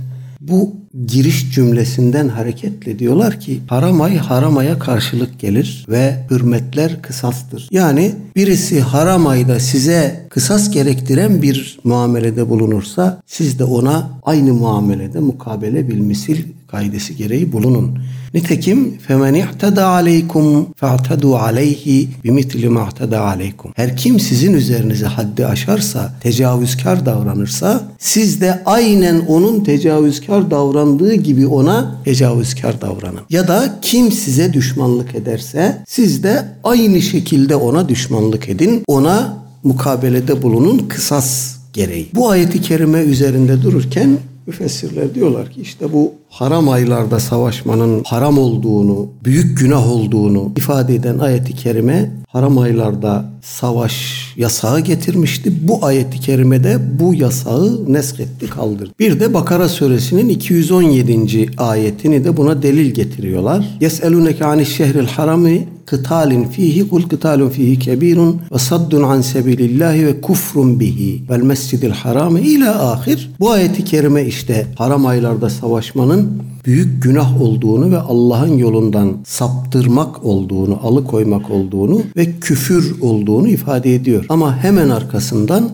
[0.42, 0.76] bu
[1.08, 7.68] giriş cümlesinden hareketle diyorlar ki haram ay haram aya karşılık gelir ve hürmetler kısastır.
[7.72, 15.20] Yani birisi haram ayda size kısas gerektiren bir muamelede bulunursa siz de ona aynı muamelede
[15.20, 18.00] mukabele bilmisil kaidesi gereği bulunun.
[18.34, 23.72] Nitekim femen ihtada aleykum fa'tadu aleyhi bimitli ma ihtada aleykum.
[23.76, 31.48] Her kim sizin üzerinize haddi aşarsa, tecavüzkar davranırsa siz de aynen onun tecavüzkar davrandığı gibi
[31.48, 33.22] ona tecavüzkar davranın.
[33.30, 38.84] Ya da kim size düşmanlık ederse siz de aynı şekilde ona düşmanlık edin.
[38.88, 42.10] Ona mukabelede bulunun kısas gereği.
[42.16, 49.08] Bu ayeti kerime üzerinde dururken müfessirler diyorlar ki işte bu haram aylarda savaşmanın haram olduğunu,
[49.24, 55.68] büyük günah olduğunu ifade eden ayeti kerime haram aylarda savaş yasağı getirmişti.
[55.68, 58.92] Bu ayeti kerimede bu yasağı nesketti kaldırdı.
[59.00, 61.52] Bir de Bakara suresinin 217.
[61.58, 63.78] ayetini de buna delil getiriyorlar.
[63.82, 70.22] Yeseluneke aniş şehril harami kıtalin fihi kul kıtalun fihi kebirun ve saddun an sebilillahi ve
[70.22, 73.32] kufrun bihi vel mescidil harami ila ahir.
[73.40, 80.80] Bu ayeti kerime işte haram aylarda savaşmanın büyük günah olduğunu ve Allah'ın yolundan saptırmak olduğunu,
[80.84, 84.26] alıkoymak olduğunu ve küfür olduğunu ifade ediyor.
[84.30, 85.70] Ama hemen arkasından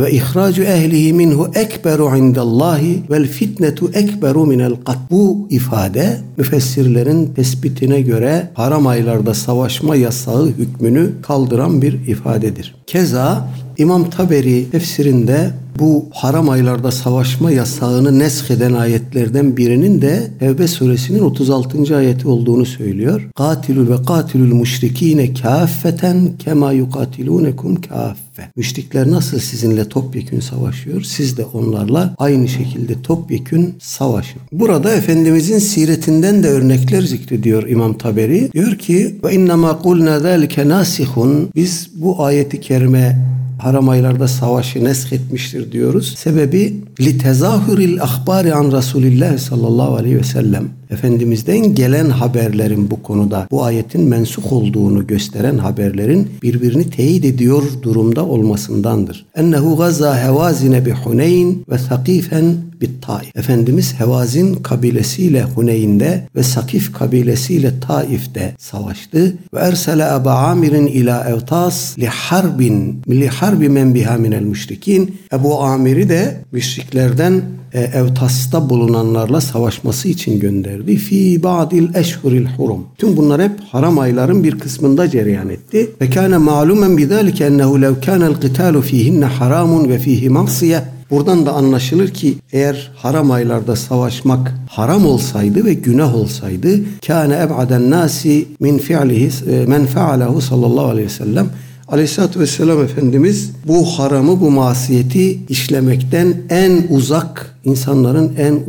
[0.00, 4.98] ve ihracu ehlihi minhu ekberu indallahi vel fitnetu ekberu minel kat.
[5.10, 12.74] Bu ifade müfessirlerin tespitine göre haram aylarda savaşma yasağı hükmünü kaldıran bir ifadedir.
[12.86, 21.22] Keza İmam Taberi tefsirinde bu haram aylarda savaşma yasağını nesheden ayetlerden birinin de Tevbe suresinin
[21.22, 21.96] 36.
[21.96, 23.28] ayeti olduğunu söylüyor.
[23.36, 28.42] Katilul ve katilul müşrikine kâffeten kema yukatilunekum kâffe.
[28.56, 31.02] Müşrikler nasıl sizinle topyekün savaşıyor?
[31.02, 34.40] Siz de onlarla aynı şekilde topyekün savaşın.
[34.52, 38.52] Burada Efendimizin siretinden de örnekler zikrediyor İmam Taberi.
[38.52, 41.50] Diyor ki ve innema kulna zâlike nasihun.
[41.54, 43.32] Biz bu ayeti kerime
[43.62, 46.14] haram aylarda savaşı nesketmiştir diyoruz.
[46.18, 50.68] Sebebi li tezahüril ahbari an Resulillah sallallahu aleyhi ve sellem.
[50.92, 58.26] Efendimiz'den gelen haberlerin bu konuda bu ayetin mensuh olduğunu gösteren haberlerin birbirini teyit ediyor durumda
[58.26, 59.26] olmasındandır.
[59.34, 63.36] Ennehu gaza hevazine bi Huneyn ve sakifen bit Taif.
[63.36, 71.98] Efendimiz Hevazin kabilesiyle Huneyn'de ve Sakif kabilesiyle Taif'te savaştı ve ersele Eba Amir'in ila Evtas
[71.98, 75.16] li harbin li harbi men biha minel müşrikin.
[75.32, 77.42] Ebu Amir'i de müşriklerden
[77.74, 80.81] e, Evtas'ta bulunanlarla savaşması için gönderdi.
[80.86, 82.84] Fi ba'dil eşhuril hurum.
[82.98, 85.90] Tüm bunlar hep haram ayların bir kısmında cereyan etti.
[86.00, 91.52] Ve kâne ma'lumen bidâlike ennehu lev kânel qitâlu fîhinne haramun ve fîhi masiye Buradan da
[91.52, 96.68] anlaşılır ki eğer haram aylarda savaşmak haram olsaydı ve günah olsaydı
[97.06, 101.46] kâne eb'aden nasi min fi'lihi e, men fe'alehu sallallahu aleyhi ve sellem
[101.88, 108.60] Aleyhisselatü Vesselam Efendimiz bu haramı, bu masiyeti işlemekten en uzak, insanların en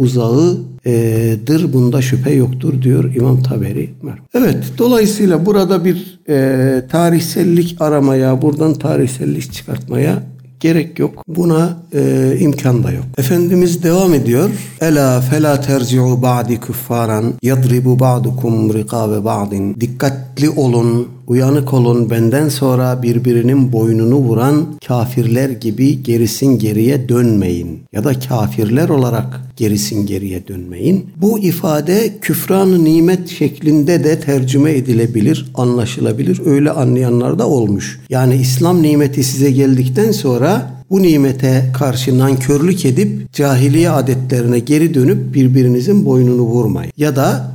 [0.86, 1.74] uzağıdır.
[1.74, 3.90] Bunda şüphe yoktur diyor İmam Taberi.
[4.34, 10.24] Evet, dolayısıyla burada bir e, tarihsellik aramaya, buradan tarihsellik çıkartmaya
[10.60, 11.24] gerek yok.
[11.28, 13.06] Buna e, imkan da yok.
[13.18, 14.50] Efendimiz devam ediyor.
[14.82, 19.76] Ela fela terci'u ba'di küffaran yadribu ba'dukum rikabe ba'din.
[19.82, 27.80] Dikkatli olun, uyanık olun benden sonra birbirinin boynunu vuran kafirler gibi gerisin geriye dönmeyin.
[27.94, 31.06] Ya da kafirler olarak gerisin geriye dönmeyin.
[31.22, 36.42] Bu ifade küfran nimet şeklinde de tercüme edilebilir, anlaşılabilir.
[36.46, 38.00] Öyle anlayanlar da olmuş.
[38.10, 45.34] Yani İslam nimeti size geldikten sonra bu nimete karşı nankörlük edip cahiliye adetlerine geri dönüp
[45.34, 46.92] birbirinizin boynunu vurmayın.
[46.98, 47.52] Ya da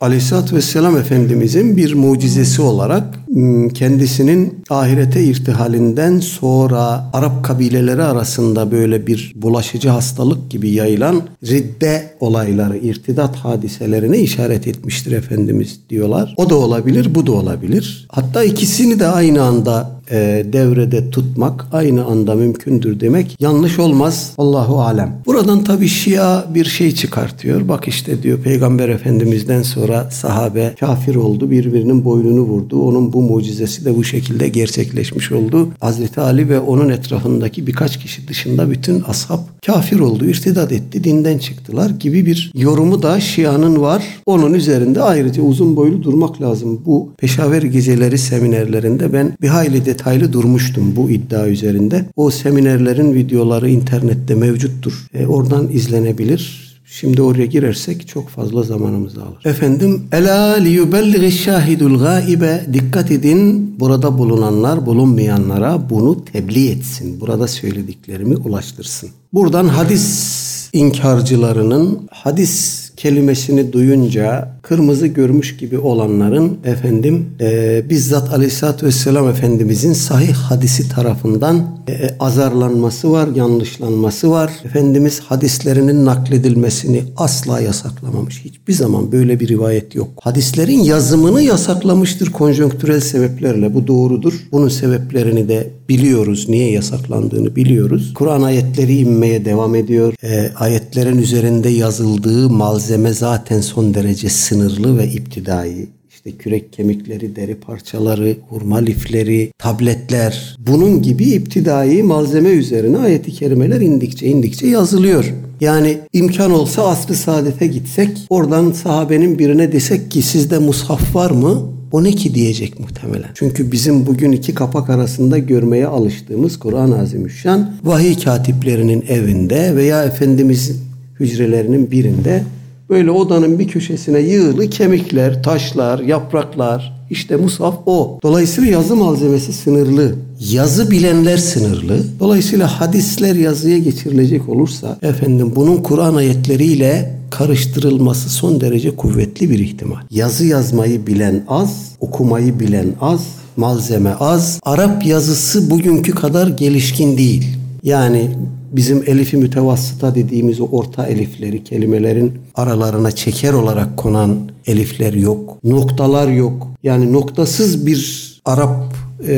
[0.00, 9.06] Aleyhisselatü Vesselam Efendimizin bir mucizesi olarak hmm, kendisinin ahirete irtihalinden sonra Arap kabileleri arasında böyle
[9.06, 16.34] bir bulaşıcı hastalık gibi yayılan ridde olayları, irtidat hadiselerine işaret etmiştir Efendimiz diyorlar.
[16.36, 18.06] O da olabilir, bu da olabilir.
[18.10, 24.32] Hatta ikisini de aynı anda e, devrede tutmak aynı anda mümkündür demek yanlış olmaz.
[24.38, 25.22] Allahu alem.
[25.26, 27.68] Buradan tabi Şia bir şey çıkartıyor.
[27.68, 31.50] Bak işte diyor Peygamber Efendimiz'den sonra sahabe kafir oldu.
[31.50, 32.82] Birbirinin boynunu vurdu.
[32.82, 35.68] Onun bu mucizesi de bu şekilde gerçekleşmiş oldu.
[35.80, 40.24] Hazreti Ali ve onun etrafındaki birkaç kişi dışında bütün ashab kafir oldu.
[40.24, 41.04] irtidat etti.
[41.04, 44.04] Dinden çıktılar gibi bir yorumu da Şia'nın var.
[44.26, 46.80] Onun üzerinde ayrıca uzun boylu durmak lazım.
[46.86, 52.04] Bu Peşaver geceleri seminerlerinde ben bir hayli de detaylı durmuştum bu iddia üzerinde.
[52.16, 55.06] O seminerlerin videoları internette mevcuttur.
[55.14, 56.70] E, oradan izlenebilir.
[56.86, 59.44] Şimdi oraya girersek çok fazla zamanımızı alır.
[59.44, 67.20] Efendim, ela liyubellighi şahidul gaibe dikkat edin burada bulunanlar bulunmayanlara bunu tebliğ etsin.
[67.20, 69.10] Burada söylediklerimi ulaştırsın.
[69.32, 79.28] Buradan hadis inkarcılarının hadis kelimesini duyunca kırmızı görmüş gibi olanların efendim e, bizzat Aleyhisselatü Vesselam
[79.28, 84.50] Efendimizin sahih hadisi tarafından e, azarlanması var, yanlışlanması var.
[84.64, 88.44] Efendimiz hadislerinin nakledilmesini asla yasaklamamış.
[88.44, 90.08] Hiçbir zaman böyle bir rivayet yok.
[90.20, 93.74] Hadislerin yazımını yasaklamıştır konjonktürel sebeplerle.
[93.74, 94.34] Bu doğrudur.
[94.52, 96.46] Bunun sebeplerini de biliyoruz.
[96.48, 98.14] Niye yasaklandığını biliyoruz.
[98.14, 100.14] Kur'an ayetleri inmeye devam ediyor.
[100.22, 104.59] E, ayetlerin üzerinde yazıldığı malzeme zaten son derece sınırlı
[104.98, 112.98] ve iptidai işte kürek kemikleri, deri parçaları, hurma lifleri, tabletler bunun gibi iptidai malzeme üzerine
[112.98, 115.34] ayeti kerimeler indikçe indikçe yazılıyor.
[115.60, 121.72] Yani imkan olsa asr-ı saadete gitsek oradan sahabenin birine desek ki sizde mushaf var mı?
[121.92, 123.30] O ne ki diyecek muhtemelen.
[123.34, 130.76] Çünkü bizim bugün iki kapak arasında görmeye alıştığımız Kur'an-ı Azimüşşan vahiy katiplerinin evinde veya Efendimizin
[131.20, 132.42] hücrelerinin birinde
[132.90, 137.00] Böyle odanın bir köşesine yığılı kemikler, taşlar, yapraklar.
[137.10, 138.18] İşte musaf o.
[138.22, 140.14] Dolayısıyla yazı malzemesi sınırlı.
[140.52, 141.98] Yazı bilenler sınırlı.
[142.20, 150.00] Dolayısıyla hadisler yazıya geçirilecek olursa efendim bunun Kur'an ayetleriyle karıştırılması son derece kuvvetli bir ihtimal.
[150.10, 153.26] Yazı yazmayı bilen az, okumayı bilen az,
[153.56, 154.60] malzeme az.
[154.62, 157.56] Arap yazısı bugünkü kadar gelişkin değil.
[157.82, 158.30] Yani
[158.72, 165.58] bizim elifi mütevassıta dediğimiz o orta elifleri kelimelerin aralarına çeker olarak konan elifler yok.
[165.64, 166.68] Noktalar yok.
[166.82, 168.94] Yani noktasız bir Arap
[169.28, 169.34] e,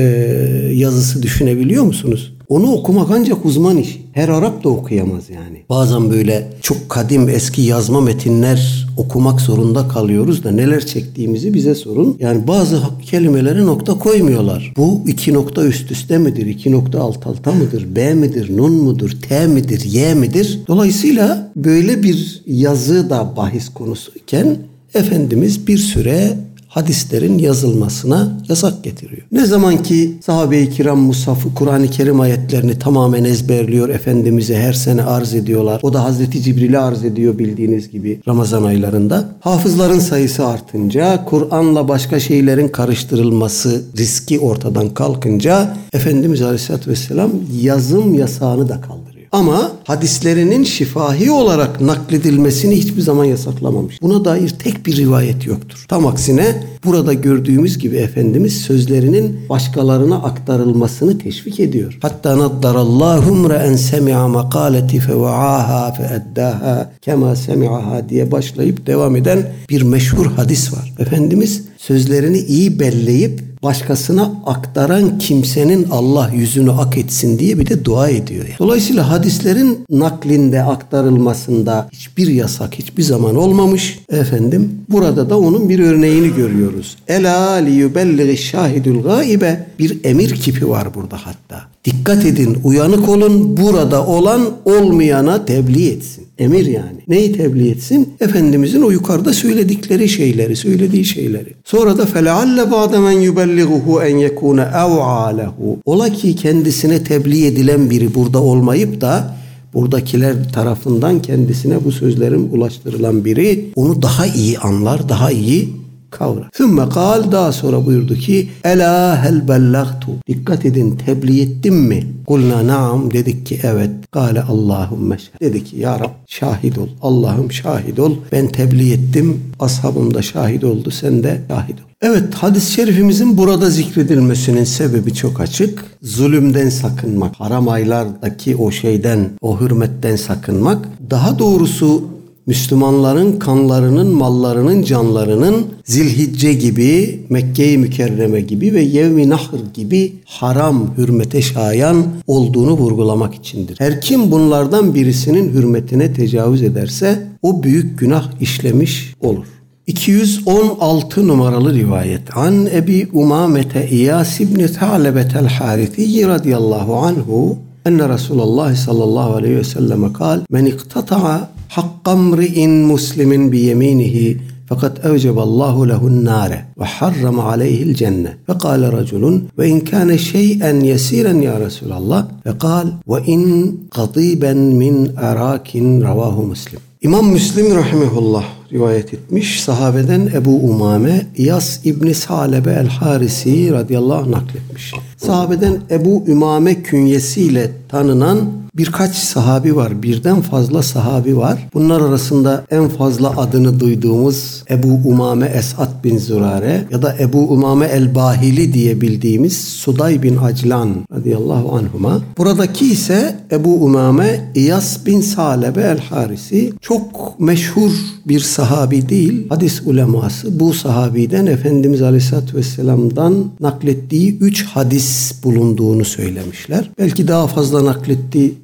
[0.73, 2.35] yazısı düşünebiliyor musunuz?
[2.53, 4.01] Onu okumak ancak uzman iş.
[4.12, 5.62] Her Arap da okuyamaz yani.
[5.69, 12.17] Bazen böyle çok kadim eski yazma metinler okumak zorunda kalıyoruz da neler çektiğimizi bize sorun.
[12.21, 14.73] Yani bazı kelimelere nokta koymuyorlar.
[14.77, 16.47] Bu iki nokta üst üste midir?
[16.47, 17.97] iki nokta alt alta mıdır?
[17.97, 18.57] B midir?
[18.57, 19.11] Nun mudur?
[19.29, 19.85] T midir?
[19.85, 20.61] Y midir?
[20.69, 24.57] Dolayısıyla böyle bir yazı da bahis konusuyken
[24.95, 26.37] Efendimiz bir süre
[26.75, 29.23] hadislerin yazılmasına yasak getiriyor.
[29.33, 35.35] Ne zaman ki sahabe-i kiram Musaf'ı Kur'an-ı Kerim ayetlerini tamamen ezberliyor Efendimiz'e her sene arz
[35.35, 35.81] ediyorlar.
[35.83, 39.29] O da Hazreti Cibril'e arz ediyor bildiğiniz gibi Ramazan aylarında.
[39.41, 47.31] Hafızların sayısı artınca Kur'an'la başka şeylerin karıştırılması riski ortadan kalkınca Efendimiz Aleyhisselatü Vesselam
[47.61, 49.12] yazım yasağını da kaldırıyor.
[49.33, 54.03] Ama hadislerinin şifahi olarak nakledilmesini hiçbir zaman yasaklamamış.
[54.03, 55.85] Buna dair tek bir rivayet yoktur.
[55.88, 61.99] Tam aksine burada gördüğümüz gibi Efendimiz sözlerinin başkalarına aktarılmasını teşvik ediyor.
[62.03, 70.27] Hatta naddarallahu en semi'a makaleti feva'aha feeddaha kema semi'aha diye başlayıp devam eden bir meşhur
[70.27, 70.92] hadis var.
[70.99, 78.09] Efendimiz sözlerini iyi belleyip başkasına aktaran kimsenin Allah yüzünü ak etsin diye bir de dua
[78.09, 78.44] ediyor.
[78.44, 78.59] Yani.
[78.59, 83.98] Dolayısıyla hadislerin naklinde aktarılmasında hiçbir yasak hiçbir zaman olmamış.
[84.12, 86.96] Efendim burada da onun bir örneğini görüyoruz.
[87.09, 91.72] Ela li yubellighi şahidul gaibe bir emir kipi var burada hatta.
[91.85, 96.27] Dikkat edin, uyanık olun, burada olan olmayana tebliğ etsin.
[96.38, 97.01] Emir yani.
[97.09, 98.14] Neyi tebliğ etsin?
[98.21, 101.55] Efendimizin o yukarıda söyledikleri şeyleri, söylediği şeyleri.
[101.64, 105.79] Sonra da felealle ba'de men yubellighuhu en yekune ev'a lehu.
[105.85, 109.37] Ola ki kendisine tebliğ edilen biri burada olmayıp da
[109.75, 115.82] buradakiler tarafından kendisine bu sözlerin ulaştırılan biri onu daha iyi anlar, daha iyi
[116.12, 116.44] kavra.
[116.53, 120.11] Sümme kal daha sonra buyurdu ki Ela hel bellagtu.
[120.29, 122.07] Dikkat edin tebliğ ettim mi?
[122.27, 123.90] Kulna naam dedik ki evet.
[124.11, 125.16] Kale Allahümme.
[125.40, 126.88] Dedi ki ya Rab şahit ol.
[127.03, 128.16] Allah'ım şahit ol.
[128.33, 129.40] Ben tebliğ ettim.
[129.61, 130.90] Ashabım da şahit oldu.
[130.90, 131.92] Sen de şahit ol.
[132.03, 135.85] Evet hadis-i şerifimizin burada zikredilmesinin sebebi çok açık.
[136.03, 140.88] Zulümden sakınmak, haram aylardaki o şeyden, o hürmetten sakınmak.
[141.11, 142.05] Daha doğrusu
[142.47, 151.43] Müslümanların kanlarının, mallarının, canlarının Zilhicce gibi, Mekke-i Mükerreme gibi ve Yevmi Nahr gibi haram hürmete
[151.43, 153.77] şayan olduğunu vurgulamak içindir.
[153.79, 159.47] Her kim bunlardan birisinin hürmetine tecavüz ederse o büyük günah işlemiş olur.
[159.87, 162.37] 216 numaralı rivayet.
[162.37, 170.13] An Ebi Umamete İyas İbni Ta'lebetel Harithi radıyallahu anhu enne Resulullah sallallahu aleyhi ve selleme
[170.13, 178.37] kal men iktata'a hakkamri'in muslimin bi yeminihi fakat evceballahu lehun nare ve harrama aleyhil cenne.
[178.49, 184.57] Ve kâle raculun ve in kâne şey'en yesiren ya Resulallah ve kal ve in gadiben
[184.57, 186.81] min erakin ravahu muslim.
[187.03, 189.63] İmam Müslim rahimehullah rivayet etmiş.
[189.63, 194.95] Sahabeden Ebu Umame İyas İbni Salebe El Harisi radıyallahu anh nakletmiş.
[195.17, 198.39] Sahabeden Ebu Umame künyesiyle tanınan
[198.75, 200.03] birkaç sahabi var.
[200.03, 201.69] Birden fazla sahabi var.
[201.75, 207.87] Bunlar arasında en fazla adını duyduğumuz Ebu Umame Esat bin Zürare ya da Ebu Umame
[207.87, 212.21] el-Bahili diye bildiğimiz Suday bin Aclan radıyallahu anhuma.
[212.39, 217.91] Buradaki ise Ebu Umame İyas bin Salebe el-Harisi çok meşhur
[218.29, 219.47] bir sahabi değil.
[219.49, 226.91] Hadis uleması bu sahabiden Efendimiz Aleyhisselatü Vesselam'dan naklettiği üç hadis bulunduğunu söylemişler.
[226.99, 228.55] Belki daha fazla naklettiği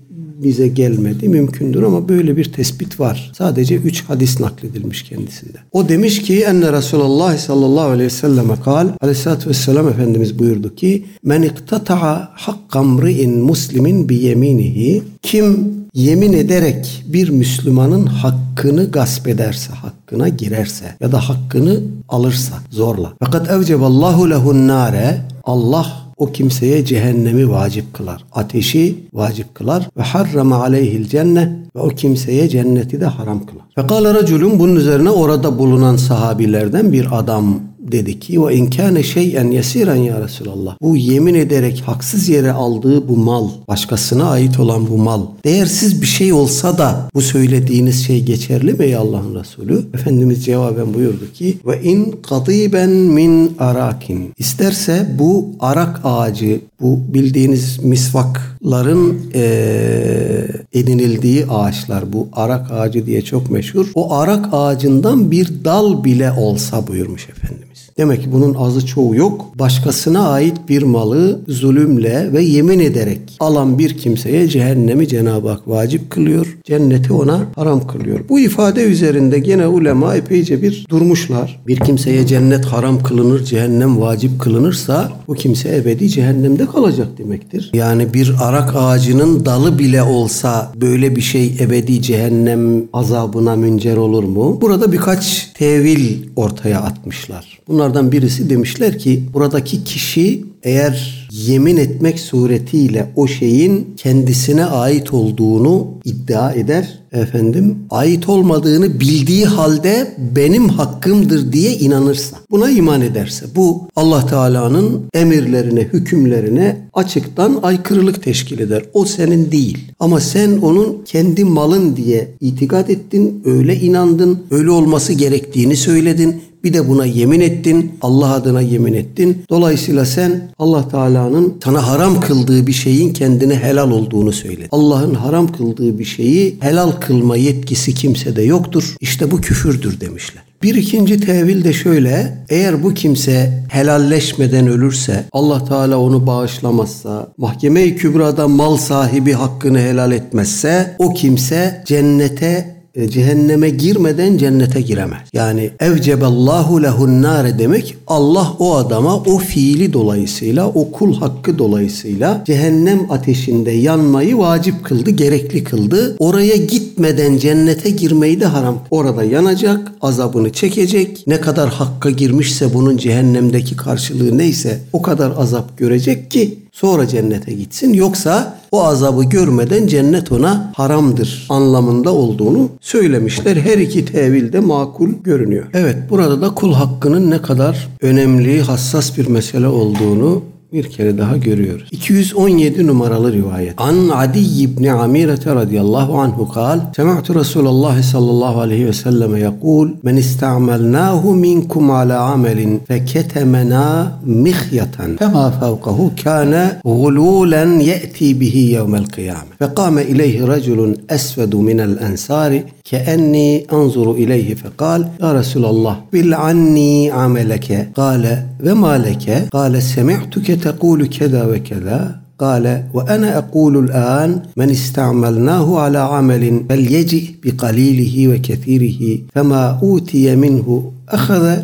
[0.42, 1.28] bize gelmedi.
[1.28, 3.32] Mümkündür ama böyle bir tespit var.
[3.38, 5.58] Sadece üç hadis nakledilmiş kendisinde.
[5.72, 11.04] O demiş ki enne Resulullah sallallahu aleyhi ve selleme kal aleyhissalatü vesselam Efendimiz buyurdu ki
[11.22, 20.28] men iktata'a hakkamri'in muslimin bi yeminihi kim yemin ederek bir Müslümanın hakkını gasp ederse, hakkına
[20.28, 23.12] girerse ya da hakkını alırsa zorla.
[23.20, 28.24] Fakat evceballahu lehun nare Allah o kimseye cehennemi vacip kılar.
[28.32, 29.88] Ateşi vacip kılar.
[29.96, 33.64] Ve harrama aleyhil cennet ve o kimseye cenneti de haram kılar.
[33.74, 37.60] Fekale raculun bunun üzerine orada bulunan sahabilerden bir adam
[37.92, 40.76] dedi ki ve inkâne şeyen yesiren ya Resulallah.
[40.82, 46.06] Bu yemin ederek haksız yere aldığı bu mal, başkasına ait olan bu mal, değersiz bir
[46.06, 49.86] şey olsa da bu söylediğiniz şey geçerli mi ey Allah'ın Resulü?
[49.94, 54.32] Efendimiz cevaben buyurdu ki ve in kadiben min arakin.
[54.38, 63.50] İsterse bu arak ağacı, bu bildiğiniz misvakların ee, edinildiği ağaçlar, bu arak ağacı diye çok
[63.50, 63.86] meşhur.
[63.94, 67.77] O arak ağacından bir dal bile olsa buyurmuş Efendimiz.
[67.98, 69.46] Demek ki bunun azı çoğu yok.
[69.58, 76.10] Başkasına ait bir malı zulümle ve yemin ederek alan bir kimseye cehennemi Cenab-ı Hak vacip
[76.10, 76.58] kılıyor.
[76.64, 78.20] Cenneti ona haram kılıyor.
[78.28, 81.62] Bu ifade üzerinde gene ulema epeyce bir durmuşlar.
[81.66, 87.70] Bir kimseye cennet haram kılınır, cehennem vacip kılınırsa bu kimse ebedi cehennemde kalacak demektir.
[87.74, 94.24] Yani bir arak ağacının dalı bile olsa böyle bir şey ebedi cehennem azabına müncer olur
[94.24, 94.58] mu?
[94.60, 97.58] Burada birkaç tevil ortaya atmışlar.
[97.88, 105.86] Bunlardan birisi demişler ki buradaki kişi eğer yemin etmek suretiyle o şeyin kendisine ait olduğunu
[106.04, 113.88] iddia eder efendim ait olmadığını bildiği halde benim hakkımdır diye inanırsa buna iman ederse bu
[113.96, 118.82] Allah Teala'nın emirlerine hükümlerine açıktan aykırılık teşkil eder.
[118.92, 125.12] O senin değil ama sen onun kendi malın diye itikad ettin öyle inandın öyle olması
[125.12, 127.92] gerektiğini söyledin bir de buna yemin ettin.
[128.02, 129.42] Allah adına yemin ettin.
[129.50, 131.27] Dolayısıyla sen Allah Teala'nın
[131.64, 134.68] sana haram kıldığı bir şeyin kendine helal olduğunu söyledin.
[134.70, 138.96] Allah'ın haram kıldığı bir şeyi helal kılma yetkisi kimsede yoktur.
[139.00, 140.42] İşte bu küfürdür demişler.
[140.62, 142.44] Bir ikinci tevil de şöyle.
[142.48, 150.12] Eğer bu kimse helalleşmeden ölürse, Allah Teala onu bağışlamazsa, mahkeme-i kübrada mal sahibi hakkını helal
[150.12, 155.20] etmezse, o kimse cennete e, cehenneme girmeden cennete giremez.
[155.32, 162.42] Yani evceballahu lehun nare demek Allah o adama o fiili dolayısıyla o kul hakkı dolayısıyla
[162.46, 166.16] cehennem ateşinde yanmayı vacip kıldı, gerekli kıldı.
[166.18, 168.78] Oraya gitmeden cennete girmeyi de haram.
[168.90, 171.24] Orada yanacak, azabını çekecek.
[171.26, 177.52] Ne kadar hakka girmişse bunun cehennemdeki karşılığı neyse o kadar azap görecek ki sonra cennete
[177.52, 177.92] gitsin.
[177.92, 183.56] Yoksa o azabı görmeden cennet ona haramdır anlamında olduğunu söylemişler.
[183.56, 185.66] Her iki tevil de makul görünüyor.
[185.74, 190.42] Evet burada da kul hakkının ne kadar önemli, hassas bir mesele olduğunu
[190.72, 191.88] bir kere daha görüyoruz.
[191.90, 193.74] 217 numaralı rivayet.
[193.76, 196.80] An Adi ibn Amire radıyallahu anhu kal.
[196.96, 205.50] Sema'tu Resulullah sallallahu aleyhi ve selleme yekul men ista'melnahu minkum ala amelin feketemena mihyatan fema
[205.50, 209.50] fevkahu kana gululen ye'ti bihi yevmel kıyame.
[209.58, 217.10] Fekame ileyhi raculun esvedu minel ensari كأني أنظر إليه فقال يا رسول الله بل عني
[217.10, 217.90] عملك.
[217.94, 222.20] قال وما لك؟ قال سمعتك تقول كذا وكذا.
[222.38, 231.56] قال وأنا أقول الآن من استعملناه على عمل فليجئ بقليله وكثيره فما أوتي منه أخذ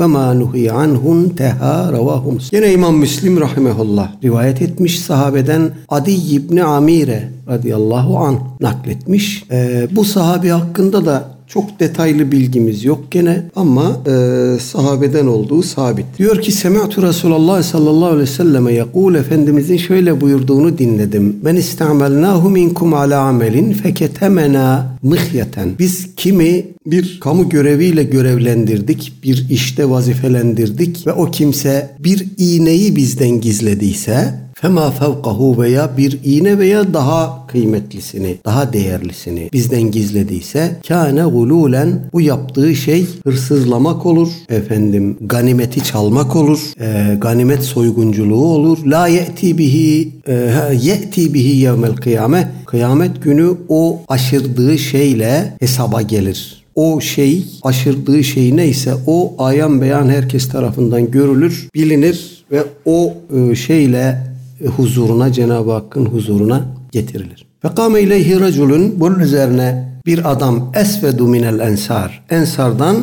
[0.00, 6.64] ve ma nuhi anhun teha ravahu Yine İmam Müslim rahimehullah rivayet etmiş sahabeden Adi İbni
[6.64, 9.44] Amire radıyallahu an nakletmiş.
[9.50, 16.06] Ee, bu sahabi hakkında da çok detaylı bilgimiz yok gene ama e, sahabeden olduğu sabit.
[16.18, 21.36] Diyor ki Semi'tu Resulullah sallallahu aleyhi ve selleme yakul Efendimizin şöyle buyurduğunu dinledim.
[21.44, 25.68] Ben istamelnahu minkum ala amelin feketemena mıhyeten.
[25.78, 33.40] Biz kimi bir kamu göreviyle görevlendirdik, bir işte vazifelendirdik ve o kimse bir iğneyi bizden
[33.40, 42.00] gizlediyse fema fevkahu veya bir iğne veya daha kıymetlisini, daha değerlisini bizden gizlediyse kâne gululen
[42.12, 44.28] bu yaptığı şey hırsızlamak olur.
[44.48, 46.60] Efendim ganimeti çalmak olur.
[46.80, 48.78] E, ganimet soygunculuğu olur.
[48.86, 50.34] La ye'ti bihi e,
[50.82, 52.52] ye'ti bihi yevmel kıyame.
[52.66, 60.08] Kıyamet günü o aşırdığı şeyle hesaba gelir o şey aşırdığı şey neyse o ayan beyan
[60.08, 64.30] herkes tarafından görülür, bilinir ve o e, şeyle
[64.76, 67.46] huzuruna Cenab-ı Hakk'ın huzuruna getirilir.
[67.62, 72.24] Fekame ileyhi raculun bunun üzerine bir adam esvedu minel ensar.
[72.30, 72.96] Ensardan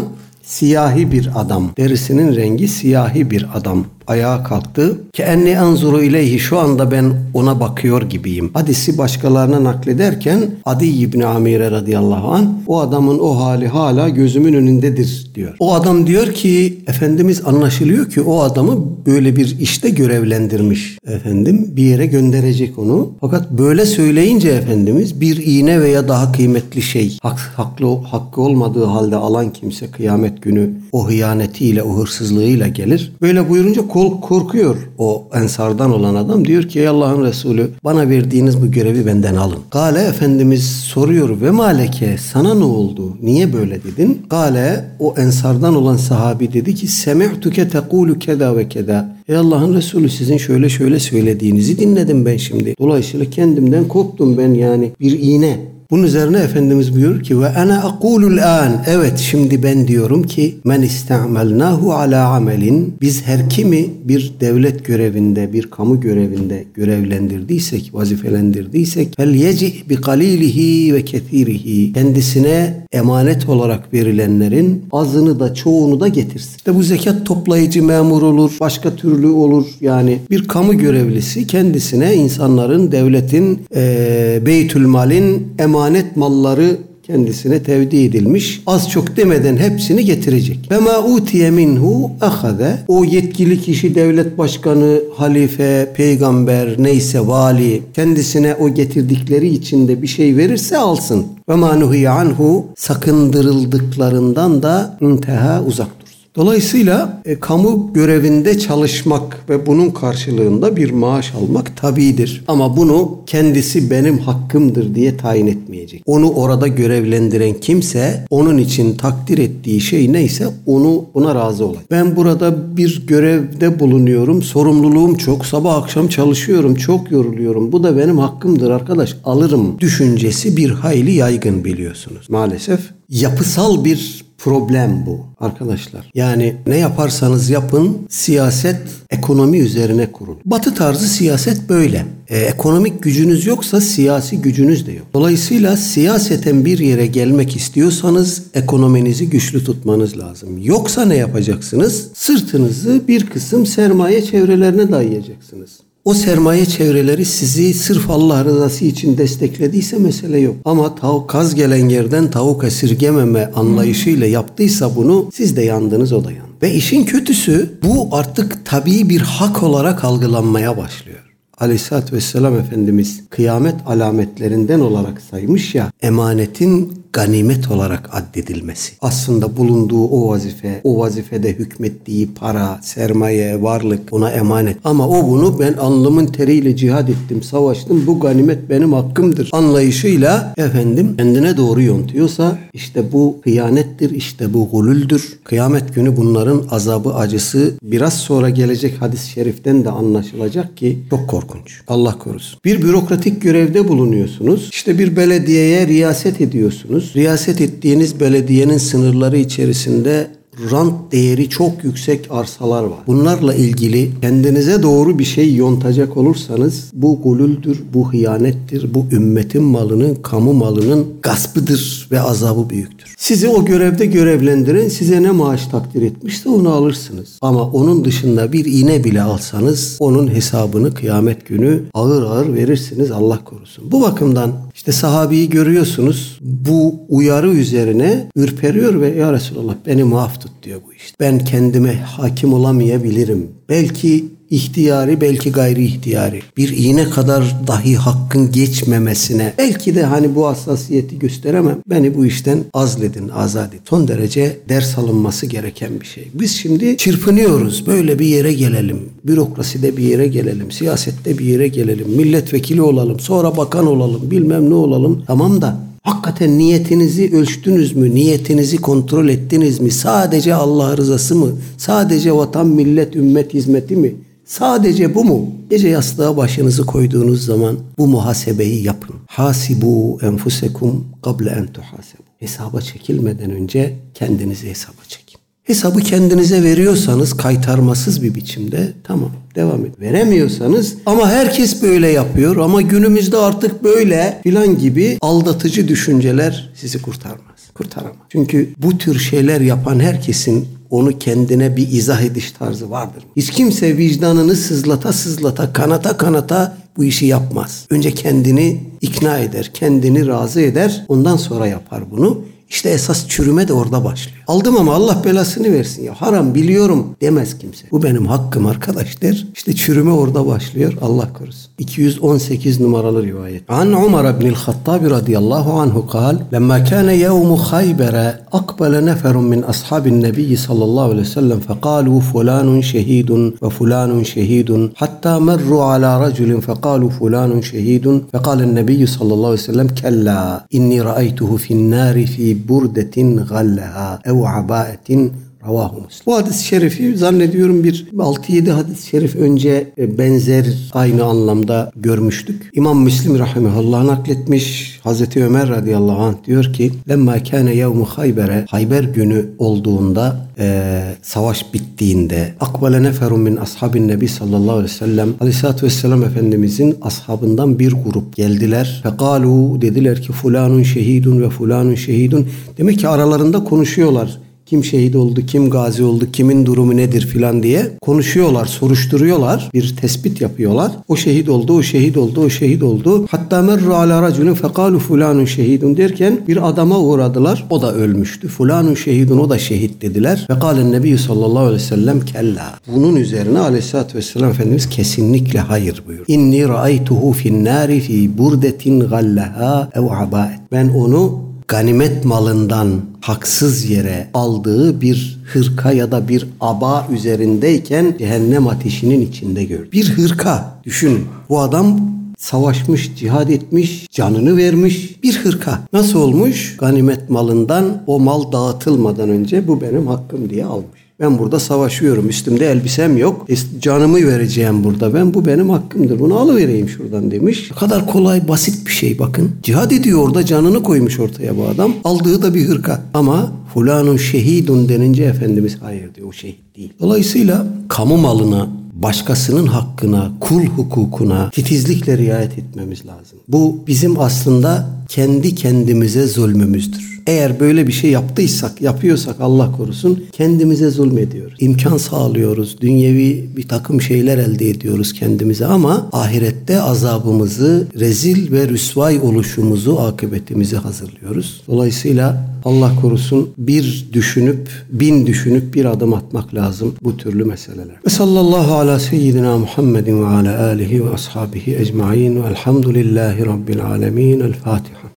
[0.43, 1.71] siyahi bir adam.
[1.77, 4.97] Derisinin rengi siyahi bir adam ayağa kalktı.
[5.13, 8.49] Ki enni anzuru ileyhi şu anda ben ona bakıyor gibiyim.
[8.53, 15.27] Hadisi başkalarına naklederken Adi İbni Amire radıyallahu an o adamın o hali hala gözümün önündedir
[15.35, 15.55] diyor.
[15.59, 20.97] O adam diyor ki Efendimiz anlaşılıyor ki o adamı böyle bir işte görevlendirmiş.
[21.07, 23.11] Efendim bir yere gönderecek onu.
[23.21, 29.15] Fakat böyle söyleyince Efendimiz bir iğne veya daha kıymetli şey hak, haklı, hakkı olmadığı halde
[29.15, 33.13] alan kimse kıyamet günü o hıyanetiyle o hırsızlığıyla gelir.
[33.21, 33.87] Böyle buyurunca
[34.21, 36.45] korkuyor o ensardan olan adam.
[36.45, 39.59] Diyor ki ey Allah'ın Resulü bana verdiğiniz bu görevi benden alın.
[39.71, 43.17] Gale Efendimiz soruyor ve maleke sana ne oldu?
[43.21, 44.21] Niye böyle dedin?
[44.29, 49.17] Gale o ensardan olan sahabi dedi ki semi'tuke tekulu keda ve keda.
[49.29, 52.75] Ey Allah'ın Resulü sizin şöyle şöyle söylediğinizi dinledim ben şimdi.
[52.79, 58.37] Dolayısıyla kendimden korktum ben yani bir iğne bunun üzerine Efendimiz buyuruyor ki ve ana akulul
[58.37, 58.83] an.
[58.87, 62.95] Evet şimdi ben diyorum ki men istamelnahu ala amelin.
[63.01, 70.93] Biz her kimi bir devlet görevinde bir kamu görevinde görevlendirdiysek vazifelendirdiysek fel yeci bi kalilihi
[70.93, 71.93] ve kethirihi.
[71.93, 76.51] Kendisine emanet olarak verilenlerin azını da çoğunu da getirsin.
[76.57, 79.65] İşte bu zekat toplayıcı memur olur başka türlü olur.
[79.81, 88.61] Yani bir kamu görevlisi kendisine insanların devletin e, beytülmalin emanet emanet malları kendisine tevdi edilmiş.
[88.65, 90.71] Az çok demeden hepsini getirecek.
[90.71, 92.77] Ve ma utiye minhu ahade.
[92.87, 100.37] O yetkili kişi devlet başkanı, halife, peygamber, neyse vali kendisine o getirdikleri içinde bir şey
[100.37, 101.25] verirse alsın.
[101.49, 101.69] Ve ma
[102.09, 105.96] anhu sakındırıldıklarından da intiha uzak
[106.37, 112.43] Dolayısıyla e, kamu görevinde çalışmak ve bunun karşılığında bir maaş almak tabidir.
[112.47, 116.03] Ama bunu kendisi benim hakkımdır diye tayin etmeyecek.
[116.05, 121.83] Onu orada görevlendiren kimse onun için takdir ettiği şey neyse onu buna razı olacak.
[121.91, 124.41] Ben burada bir görevde bulunuyorum.
[124.41, 125.45] Sorumluluğum çok.
[125.45, 126.75] Sabah akşam çalışıyorum.
[126.75, 127.71] Çok yoruluyorum.
[127.71, 129.15] Bu da benim hakkımdır arkadaş.
[129.23, 132.29] Alırım düşüncesi bir hayli yaygın biliyorsunuz.
[132.29, 132.79] Maalesef
[133.09, 136.11] yapısal bir problem bu arkadaşlar.
[136.13, 140.35] Yani ne yaparsanız yapın siyaset ekonomi üzerine kurul.
[140.45, 142.05] Batı tarzı siyaset böyle.
[142.27, 145.07] E, ekonomik gücünüz yoksa siyasi gücünüz de yok.
[145.13, 150.57] Dolayısıyla siyaseten bir yere gelmek istiyorsanız ekonominizi güçlü tutmanız lazım.
[150.61, 152.07] Yoksa ne yapacaksınız?
[152.13, 155.86] Sırtınızı bir kısım sermaye çevrelerine dayayacaksınız.
[156.07, 160.55] O sermaye çevreleri sizi sırf Allah rızası için desteklediyse mesele yok.
[160.65, 166.31] Ama tavuk kaz gelen yerden tavuk esirgememe anlayışıyla yaptıysa bunu siz de yandınız o da
[166.31, 166.51] yandı.
[166.61, 171.26] Ve işin kötüsü bu artık tabii bir hak olarak algılanmaya başlıyor.
[171.57, 178.93] Aleyhisselatü Vesselam Efendimiz kıyamet alametlerinden olarak saymış ya emanetin ganimet olarak addedilmesi.
[179.01, 184.77] Aslında bulunduğu o vazife, o vazifede hükmettiği para, sermaye, varlık ona emanet.
[184.83, 188.07] Ama o bunu ben alnımın teriyle cihad ettim, savaştım.
[188.07, 195.39] Bu ganimet benim hakkımdır anlayışıyla efendim kendine doğru yontuyorsa işte bu hıyanettir, işte bu gulüldür.
[195.43, 201.46] Kıyamet günü bunların azabı, acısı biraz sonra gelecek hadis-i şeriften de anlaşılacak ki çok korkunç.
[201.87, 202.59] Allah korusun.
[202.65, 204.69] Bir bürokratik görevde bulunuyorsunuz.
[204.71, 210.27] İşte bir belediyeye riyaset ediyorsunuz riyaset ettiğiniz belediyenin sınırları içerisinde
[210.71, 212.99] rant değeri çok yüksek arsalar var.
[213.07, 220.15] Bunlarla ilgili kendinize doğru bir şey yontacak olursanız bu gulüldür, bu hıyanettir, bu ümmetin malının,
[220.15, 222.96] kamu malının gaspıdır ve azabı büyüktür.
[223.17, 227.37] Sizi o görevde görevlendiren size ne maaş takdir etmişse onu alırsınız.
[227.41, 233.43] Ama onun dışında bir iğne bile alsanız onun hesabını kıyamet günü ağır ağır verirsiniz Allah
[233.43, 233.91] korusun.
[233.91, 240.51] Bu bakımdan işte sahabeyi görüyorsunuz bu uyarı üzerine ürperiyor ve ya Resulallah beni muaf tut
[240.63, 241.15] diyor bu işte.
[241.19, 243.47] Ben kendime hakim olamayabilirim.
[243.69, 250.47] Belki ihtiyari belki gayri ihtiyari bir iğne kadar dahi hakkın geçmemesine belki de hani bu
[250.47, 253.79] hassasiyeti gösteremem beni bu işten azledin azad et.
[253.89, 256.27] Son derece ders alınması gereken bir şey.
[256.33, 262.09] Biz şimdi çırpınıyoruz böyle bir yere gelelim bürokraside bir yere gelelim siyasette bir yere gelelim
[262.09, 268.15] milletvekili olalım sonra bakan olalım bilmem ne olalım tamam da Hakikaten niyetinizi ölçtünüz mü?
[268.15, 269.91] Niyetinizi kontrol ettiniz mi?
[269.91, 271.49] Sadece Allah rızası mı?
[271.77, 274.15] Sadece vatan, millet, ümmet hizmeti mi?
[274.47, 275.49] Sadece bu mu?
[275.69, 279.15] Gece yastığa başınızı koyduğunuz zaman bu muhasebeyi yapın.
[279.27, 282.23] Hasibu enfusekum kable en tuhasebu.
[282.39, 285.39] Hesaba çekilmeden önce kendinizi hesaba çekin.
[285.63, 289.99] Hesabı kendinize veriyorsanız kaytarmasız bir biçimde tamam devam et.
[289.99, 297.57] Veremiyorsanız ama herkes böyle yapıyor ama günümüzde artık böyle filan gibi aldatıcı düşünceler sizi kurtarmaz.
[297.73, 298.15] Kurtaramaz.
[298.29, 303.23] Çünkü bu tür şeyler yapan herkesin onu kendine bir izah ediş tarzı vardır.
[303.35, 307.85] Hiç kimse vicdanını sızlata sızlata, kanata kanata bu işi yapmaz.
[307.89, 312.41] Önce kendini ikna eder, kendini razı eder, ondan sonra yapar bunu.
[312.69, 314.37] İşte esas çürüme de orada başlıyor.
[314.47, 316.13] Aldım ama Allah belasını versin ya.
[316.13, 317.85] Haram biliyorum demez kimse.
[317.91, 319.47] Bu benim hakkım arkadaş der.
[319.53, 320.93] İşte çürüme orada başlıyor.
[321.01, 321.71] Allah korusun.
[321.79, 323.69] 218 numaralı rivayet.
[323.69, 330.21] An Umar ibn el-Hattab radıyallahu anhu kal, "Lemma kana yevmu Khayber, aqbala neferun min ashabin
[330.21, 336.59] Nebi sallallahu aleyhi ve sellem faqalu fulanun şehidun ve fulanun şehidun hatta merru ala raculin
[336.59, 342.56] faqalu fulanun şehidun faqala el-Nebi sallallahu aleyhi ve sellem kella inni ra'aytuhu fi'n nari fi
[342.67, 345.21] burdetin gallaha ev abaetin
[345.67, 346.25] Ravahu Muslim.
[346.25, 352.69] Bu hadis-i şerifi zannediyorum bir 6-7 hadis-i şerif önce e, benzer aynı anlamda görmüştük.
[352.73, 354.99] İmam Müslim rahimahullah nakletmiş.
[355.03, 361.73] Hazreti Ömer radıyallahu anh diyor ki Lemma kâne yevmu haybere Hayber günü olduğunda e, savaş
[361.73, 367.91] bittiğinde akbale neferun min ashabin nebi sallallahu aleyhi ve sellem aleyhissalatü vesselam Efendimizin ashabından bir
[367.91, 369.01] grup geldiler.
[369.03, 372.47] Fekalu dediler ki fulanun şehidun ve fulanun şehidun.
[372.77, 377.91] Demek ki aralarında konuşuyorlar kim şehit oldu, kim gazi oldu, kimin durumu nedir filan diye
[378.01, 379.69] konuşuyorlar, soruşturuyorlar.
[379.73, 380.91] Bir tespit yapıyorlar.
[381.07, 383.25] O şehit oldu, o şehit oldu, o şehit oldu.
[383.31, 387.65] Hatta merru ala raculun fekalu fulanun şehidun derken bir adama uğradılar.
[387.69, 388.47] O da ölmüştü.
[388.47, 390.47] Fulanun şehidun o da şehit dediler.
[390.49, 392.79] Ve kâlen nebi sallallahu aleyhi ve sellem kella.
[392.95, 396.25] Bunun üzerine aleyhissalatü vesselam Efendimiz kesinlikle hayır buyur.
[396.27, 400.59] İnni ra'aytuhu fin nari fi burdetin gallaha ev abaet.
[400.71, 402.89] Ben onu ganimet malından
[403.27, 409.91] haksız yere aldığı bir hırka ya da bir aba üzerindeyken cehennem ateşinin içinde gör.
[409.91, 411.25] Bir hırka düşünün.
[411.49, 411.99] Bu adam
[412.37, 415.79] savaşmış, cihad etmiş, canını vermiş bir hırka.
[415.93, 416.77] Nasıl olmuş?
[416.77, 421.06] Ganimet malından o mal dağıtılmadan önce bu benim hakkım diye almış.
[421.19, 422.29] Ben burada savaşıyorum.
[422.29, 423.47] Üstümde elbisem yok.
[423.81, 425.13] Canımı vereceğim burada.
[425.13, 426.19] Ben bu benim hakkımdır.
[426.19, 427.71] Bunu alıvereyim şuradan demiş.
[427.71, 429.51] Ne kadar kolay basit bir şey bakın.
[429.63, 431.93] Cihad ediyor orada canını koymuş ortaya bu adam.
[432.03, 433.03] Aldığı da bir hırka.
[433.13, 436.93] Ama fulanun şehidun denince Efendimiz hayır diyor o şehit değil.
[436.99, 443.39] Dolayısıyla kamu malına başkasının hakkına, kul hukukuna titizlikle riayet etmemiz lazım.
[443.47, 447.16] Bu bizim aslında kendi kendimize zulmümüzdür.
[447.27, 451.57] Eğer böyle bir şey yaptıysak, yapıyorsak Allah korusun kendimize zulmediyoruz.
[451.59, 452.81] İmkan sağlıyoruz.
[452.81, 460.75] Dünyevi bir takım şeyler elde ediyoruz kendimize ama ahirette azabımızı, rezil ve rüsvay oluşumuzu, akıbetimizi
[460.75, 461.61] hazırlıyoruz.
[461.67, 467.95] Dolayısıyla Allah korusun bir düşünüp, bin düşünüp bir adım atmak lazım bu türlü meseleler.
[468.05, 474.39] Ve sallallahu ala seyyidina Muhammedin ve ala alihi ve ashabihi ecmain ve elhamdülillahi rabbil alemin.
[474.39, 474.97] El Fatiha.